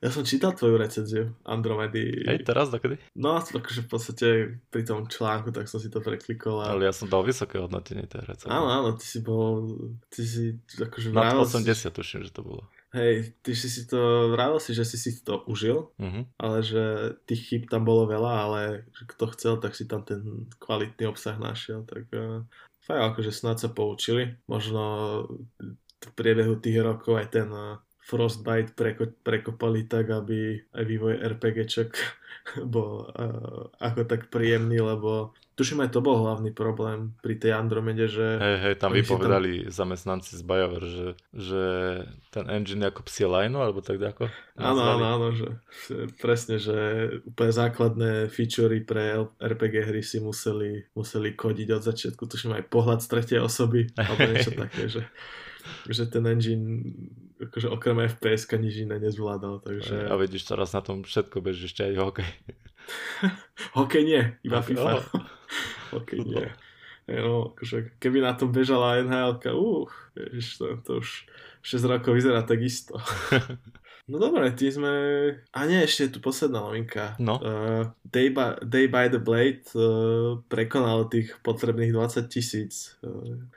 ja 0.00 0.08
som 0.08 0.24
čítal 0.24 0.56
tvoju 0.56 0.80
recenziu 0.80 1.36
Andromedy. 1.44 2.24
Hej, 2.24 2.48
teraz, 2.48 2.72
dokedy? 2.72 2.96
No, 3.12 3.36
akože 3.36 3.84
v 3.84 3.88
podstate 3.92 4.26
pri 4.72 4.82
tom 4.88 5.04
článku, 5.04 5.52
tak 5.52 5.68
som 5.68 5.76
si 5.76 5.92
to 5.92 6.00
preklikol. 6.00 6.64
A... 6.64 6.72
Ale 6.72 6.88
ja 6.88 6.96
som 6.96 7.12
dal 7.12 7.20
vysoké 7.20 7.60
hodnotenie 7.60 8.08
tej 8.08 8.24
recenzie. 8.24 8.56
Áno, 8.56 8.72
áno, 8.72 8.88
ty 8.96 9.04
si 9.04 9.20
bol, 9.20 9.68
ty 10.08 10.24
si 10.24 10.56
akože 10.80 11.12
Na 11.12 11.36
80 11.36 11.76
si... 11.76 11.88
tuším, 11.92 12.24
že 12.24 12.32
to 12.32 12.40
bolo. 12.40 12.64
Hej, 12.94 13.34
ty 13.42 13.52
si 13.58 13.66
si 13.66 13.82
to, 13.84 14.30
vravil 14.30 14.62
si, 14.62 14.70
že 14.70 14.86
si 14.86 14.96
si 14.96 15.18
to 15.20 15.42
užil, 15.50 15.90
uh-huh. 15.98 16.22
ale 16.38 16.62
že 16.62 17.18
tých 17.26 17.42
chyb 17.50 17.62
tam 17.66 17.82
bolo 17.82 18.06
veľa, 18.06 18.32
ale 18.46 18.60
kto 18.94 19.34
chcel, 19.34 19.54
tak 19.58 19.74
si 19.74 19.90
tam 19.90 20.06
ten 20.06 20.46
kvalitný 20.62 21.10
obsah 21.10 21.34
našiel, 21.34 21.82
tak 21.82 22.06
uh, 22.14 22.46
fajn, 22.86 23.00
akože 23.10 23.34
snad 23.34 23.58
sa 23.58 23.68
poučili. 23.74 24.38
Možno 24.46 24.82
v 25.98 26.10
priebehu 26.14 26.62
tých 26.62 26.78
rokov 26.78 27.18
aj 27.18 27.28
ten 27.34 27.50
eh, 27.50 27.82
Frostbite 28.06 28.78
preko, 28.78 29.10
prekopali 29.26 29.90
tak, 29.90 30.14
aby 30.14 30.62
aj 30.70 30.84
vývoj 30.86 31.14
RPGček 31.36 31.90
bol 32.74 33.10
uh, 33.10 33.66
ako 33.82 34.06
tak 34.06 34.30
príjemný, 34.30 34.78
lebo 34.78 35.34
tuším 35.56 35.88
aj 35.88 35.90
to 35.96 36.04
bol 36.04 36.20
hlavný 36.20 36.52
problém 36.52 37.16
pri 37.24 37.40
tej 37.40 37.56
Andromede, 37.56 38.06
že... 38.12 38.36
Hej, 38.36 38.56
hej, 38.60 38.74
tam 38.76 38.92
vypovedali 38.92 39.66
tam... 39.66 39.72
zamestnanci 39.72 40.36
z 40.36 40.42
BioWare, 40.44 40.86
že, 40.86 41.08
že 41.32 41.64
ten 42.28 42.44
engine 42.52 42.92
ako 42.92 43.00
psie 43.08 43.24
lajno, 43.24 43.64
alebo 43.64 43.80
tak 43.80 43.96
ako? 43.96 44.28
Áno, 44.60 44.82
áno, 44.84 45.04
áno, 45.16 45.26
že 45.32 45.48
presne, 46.20 46.60
že 46.60 46.76
úplne 47.24 47.52
základné 47.56 48.28
featurey 48.28 48.84
pre 48.84 49.16
RPG 49.40 49.88
hry 49.88 50.04
si 50.04 50.20
museli, 50.20 50.84
museli 50.92 51.32
kodiť 51.32 51.68
od 51.72 51.82
začiatku, 51.82 52.28
tuším 52.28 52.60
aj 52.60 52.68
pohľad 52.68 53.00
z 53.00 53.08
tretej 53.08 53.40
osoby, 53.40 53.88
alebo 53.96 54.28
niečo 54.28 54.52
také, 54.68 54.92
že 54.92 55.08
že 55.88 56.08
ten 56.10 56.24
engine 56.26 56.82
akože 57.36 57.68
okrem 57.68 58.00
fps 58.08 58.48
nič 58.56 58.88
iné 58.88 58.96
nezvládal, 58.96 59.60
takže... 59.60 60.08
A 60.08 60.16
vidíš, 60.16 60.48
teraz 60.48 60.72
na 60.72 60.80
tom 60.80 61.04
všetko 61.04 61.44
beží 61.44 61.68
ešte 61.68 61.84
aj 61.84 61.94
hokej. 62.00 62.30
hokej 63.78 64.02
nie, 64.04 64.22
iba 64.40 64.64
FIFA. 64.64 64.92
Oh. 64.96 65.04
hokej 66.00 66.24
nie. 66.24 66.48
No, 67.06 67.54
akože 67.54 68.00
keby 68.02 68.18
na 68.24 68.34
tom 68.34 68.50
bežala 68.50 69.04
NHL, 69.04 69.86
uh, 69.86 69.90
ježiš, 70.16 70.58
to, 70.58 70.66
to 70.82 70.92
už 71.04 71.28
6 71.62 71.92
rokov 71.92 72.16
vyzerá 72.16 72.42
tak 72.42 72.62
isto. 72.62 72.96
No 74.06 74.22
dobre, 74.22 74.54
tí 74.54 74.70
sme... 74.70 74.94
A 75.50 75.66
nie, 75.66 75.82
ešte 75.82 76.06
je 76.06 76.12
tu 76.14 76.18
posledná 76.22 76.62
novinka. 76.62 77.18
No. 77.18 77.42
Uh, 77.42 77.90
Day, 78.06 78.30
by, 78.30 78.62
Day 78.62 78.86
by 78.86 79.10
the 79.10 79.18
Blade 79.18 79.66
uh, 79.74 80.38
prekonal 80.46 81.10
tých 81.10 81.34
potrebných 81.42 81.90
20 81.90 82.30
tisíc. 82.30 82.94
Uh, 83.02 83.50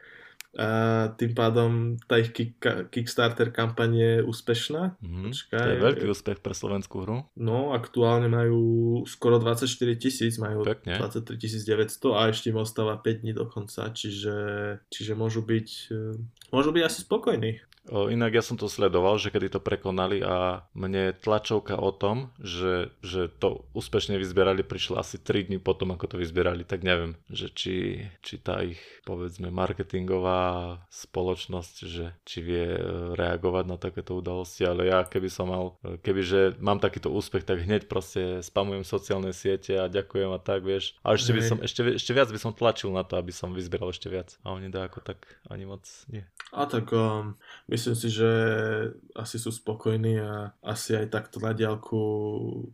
a 0.58 0.70
tým 1.14 1.38
pádom 1.38 2.02
tá 2.10 2.18
ich 2.18 2.34
kick, 2.34 2.58
Kickstarter 2.89 3.54
kampaň 3.54 3.91
je 3.93 4.14
úspešná. 4.26 4.97
Mm, 4.97 5.30
Počkaj, 5.30 5.62
to 5.62 5.70
je 5.78 5.86
veľký 5.86 6.06
úspech 6.10 6.39
pre 6.41 6.58
slovenskú 6.58 7.06
hru. 7.06 7.30
No, 7.38 7.78
aktuálne 7.78 8.26
majú 8.26 9.06
skoro 9.06 9.38
24 9.38 9.70
tisíc, 10.02 10.41
majú 10.41 10.66
Pekne. 10.66 10.97
23 10.97 11.38
900 11.38 12.18
a 12.18 12.22
ešte 12.34 12.50
im 12.50 12.58
ostáva 12.58 12.97
5 12.97 13.22
dní 13.22 13.38
do 13.38 13.45
konca, 13.45 13.93
čiže, 13.93 14.38
čiže 14.89 15.14
môžu 15.14 15.45
byť 15.45 15.68
e, 15.93 16.18
môžu 16.50 16.74
byť 16.74 16.82
asi 16.82 17.00
spokojní. 17.06 17.62
Inak 17.90 18.38
ja 18.38 18.44
som 18.46 18.56
to 18.56 18.70
sledoval, 18.70 19.18
že 19.18 19.34
kedy 19.34 19.58
to 19.58 19.60
prekonali 19.60 20.22
a 20.22 20.66
mne 20.78 21.18
tlačovka 21.18 21.74
o 21.74 21.90
tom, 21.90 22.30
že, 22.38 22.94
že 23.02 23.28
to 23.28 23.66
úspešne 23.74 24.16
vyzbierali, 24.22 24.62
prišla 24.62 25.02
asi 25.02 25.18
3 25.18 25.50
dní 25.50 25.58
potom, 25.58 25.90
ako 25.98 26.14
to 26.14 26.16
vyzbierali, 26.22 26.62
tak 26.62 26.86
neviem, 26.86 27.18
že 27.34 27.50
či, 27.50 28.06
či 28.22 28.38
tá 28.38 28.62
ich, 28.62 28.80
povedzme, 29.10 29.50
marketingová 29.50 30.78
spoločnosť, 30.94 31.76
že 31.90 32.14
či 32.24 32.40
vie 32.46 32.78
e, 32.78 32.82
reagovať 33.18 33.66
na 33.66 33.78
takéto 33.82 34.14
udalosti, 34.14 34.70
ale 34.70 34.94
ja 34.94 35.02
keby 35.02 35.30
som 35.30 35.50
mal, 35.50 35.66
e, 35.82 35.98
keby 35.98 36.22
že 36.22 36.42
mám 36.62 36.78
takýto 36.78 37.10
úspech, 37.10 37.42
tak 37.42 37.66
hneď 37.66 37.90
proste 37.90 38.46
spamujem 38.46 38.86
sociálne 38.86 39.34
siete 39.34 39.82
a 39.82 39.90
ďakujem 39.90 40.30
a 40.30 40.40
tak, 40.40 40.62
vieš. 40.62 40.94
A 41.02 41.18
ešte 41.18 41.34
by 41.34 41.42
som, 41.42 41.58
ešte, 41.66 41.82
ešte 41.98 42.12
viac 42.14 42.30
by 42.30 42.40
som 42.40 42.54
tlačil 42.54 42.94
na 42.94 43.02
to, 43.02 43.18
aby 43.18 43.34
som 43.34 43.50
vyzbieral 43.50 43.90
ešte 43.90 44.14
viac. 44.14 44.38
A 44.46 44.54
oni 44.54 44.70
dá 44.70 44.86
ako 44.86 45.02
tak 45.02 45.26
ani 45.50 45.66
moc 45.66 45.90
nie. 46.12 46.22
A 46.54 46.66
tak 46.66 46.90
um, 46.94 47.34
myslím 47.80 47.95
si, 47.95 48.11
že 48.11 48.32
asi 49.15 49.39
sú 49.39 49.55
spokojní 49.55 50.19
a 50.19 50.51
asi 50.59 50.99
aj 50.99 51.07
takto 51.07 51.39
na 51.39 51.55
diálku 51.55 52.03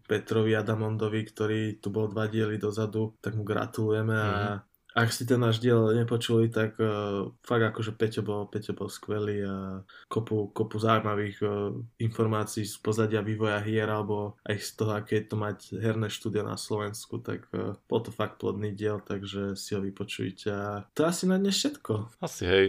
Petrovi 0.09 0.57
Adamondovi, 0.57 1.21
ktorý 1.29 1.77
tu 1.77 1.93
bol 1.93 2.09
dva 2.09 2.25
diely 2.25 2.57
dozadu, 2.57 3.13
tak 3.21 3.37
mu 3.37 3.45
gratulujeme 3.45 4.17
mm-hmm. 4.17 4.33
a 4.33 4.41
mhm. 4.57 4.74
Ak 4.95 5.11
ste 5.11 5.27
ten 5.27 5.43
náš 5.43 5.59
diel 5.59 5.91
nepočuli, 5.91 6.47
tak 6.47 6.79
uh, 6.79 7.27
fakt 7.43 7.67
akože 7.67 7.99
Peťo 7.99 8.23
bol, 8.23 8.47
Peťo 8.47 8.71
bol 8.71 8.87
skvelý 8.87 9.43
a 9.43 9.83
kopu, 10.07 10.55
kopu 10.55 10.79
zaujímavých 10.79 11.37
uh, 11.43 11.75
informácií 11.99 12.63
z 12.63 12.79
pozadia 12.79 13.19
vývoja 13.19 13.59
hier 13.59 13.91
alebo 13.91 14.39
aj 14.47 14.55
z 14.55 14.71
toho, 14.79 14.95
aké 14.95 15.19
je 15.19 15.25
to 15.27 15.35
mať 15.35 15.57
herné 15.83 16.07
štúdio 16.07 16.47
na 16.47 16.55
Slovensku, 16.55 17.19
tak 17.19 17.43
uh, 17.51 17.75
bol 17.91 17.99
to 17.99 18.15
fakt 18.15 18.39
plodný 18.39 18.71
diel, 18.71 19.03
takže 19.03 19.59
si 19.59 19.75
ho 19.75 19.83
vypočujte. 19.83 20.47
A 20.47 20.87
to 20.95 21.03
asi 21.03 21.27
na 21.27 21.35
dnes 21.35 21.59
všetko. 21.59 22.23
Asi 22.23 22.47
hej, 22.47 22.67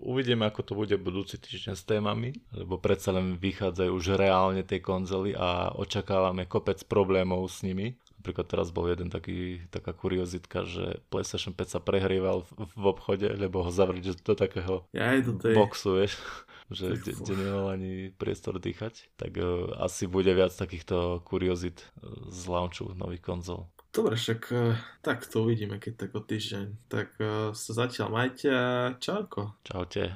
uvidíme 0.00 0.48
ako 0.48 0.60
to 0.64 0.72
bude 0.72 0.96
budúci 0.96 1.36
týždeň 1.36 1.76
s 1.76 1.84
témami, 1.84 2.32
lebo 2.56 2.80
predsa 2.80 3.12
len 3.12 3.36
vychádzajú 3.36 3.92
už 3.92 4.16
reálne 4.16 4.64
tie 4.64 4.80
konzoly 4.80 5.36
a 5.36 5.68
očakávame 5.76 6.48
kopec 6.48 6.80
problémov 6.88 7.44
s 7.52 7.60
nimi 7.60 8.00
Napríklad 8.22 8.46
teraz 8.46 8.70
bol 8.70 8.86
jeden 8.86 9.10
taký, 9.10 9.66
taká 9.74 9.90
kuriozitka, 9.90 10.62
že 10.62 11.02
PlayStation 11.10 11.50
5 11.50 11.74
sa 11.74 11.82
prehrieval 11.82 12.46
v, 12.46 12.70
v 12.70 12.84
obchode, 12.86 13.26
lebo 13.26 13.66
ho 13.66 13.70
zavrieť 13.74 14.22
do 14.22 14.38
takého 14.38 14.86
ja 14.94 15.18
do 15.18 15.34
tej... 15.34 15.58
boxu, 15.58 15.98
vieš, 15.98 16.22
že 16.70 16.94
kde, 17.02 17.18
kde 17.18 17.32
nemal 17.34 17.74
ani 17.74 18.14
priestor 18.14 18.62
dýchať. 18.62 19.10
Tak 19.18 19.34
uh, 19.42 19.74
asi 19.82 20.06
bude 20.06 20.30
viac 20.30 20.54
takýchto 20.54 21.26
kuriozit 21.26 21.82
uh, 21.98 22.30
z 22.30 22.46
launchu 22.46 22.94
nových 22.94 23.26
konzol. 23.26 23.66
Dobre, 23.90 24.14
však 24.14 24.40
uh, 24.54 24.78
tak 25.02 25.26
to 25.26 25.42
uvidíme, 25.42 25.82
keď 25.82 26.06
tak 26.06 26.14
o 26.14 26.22
týždeň. 26.22 26.66
Tak 26.86 27.08
uh, 27.18 27.50
sa 27.58 27.70
zatiaľ 27.74 28.06
majte 28.06 28.46
a 28.54 28.94
čauko. 29.02 29.58
Čaute. 29.66 30.14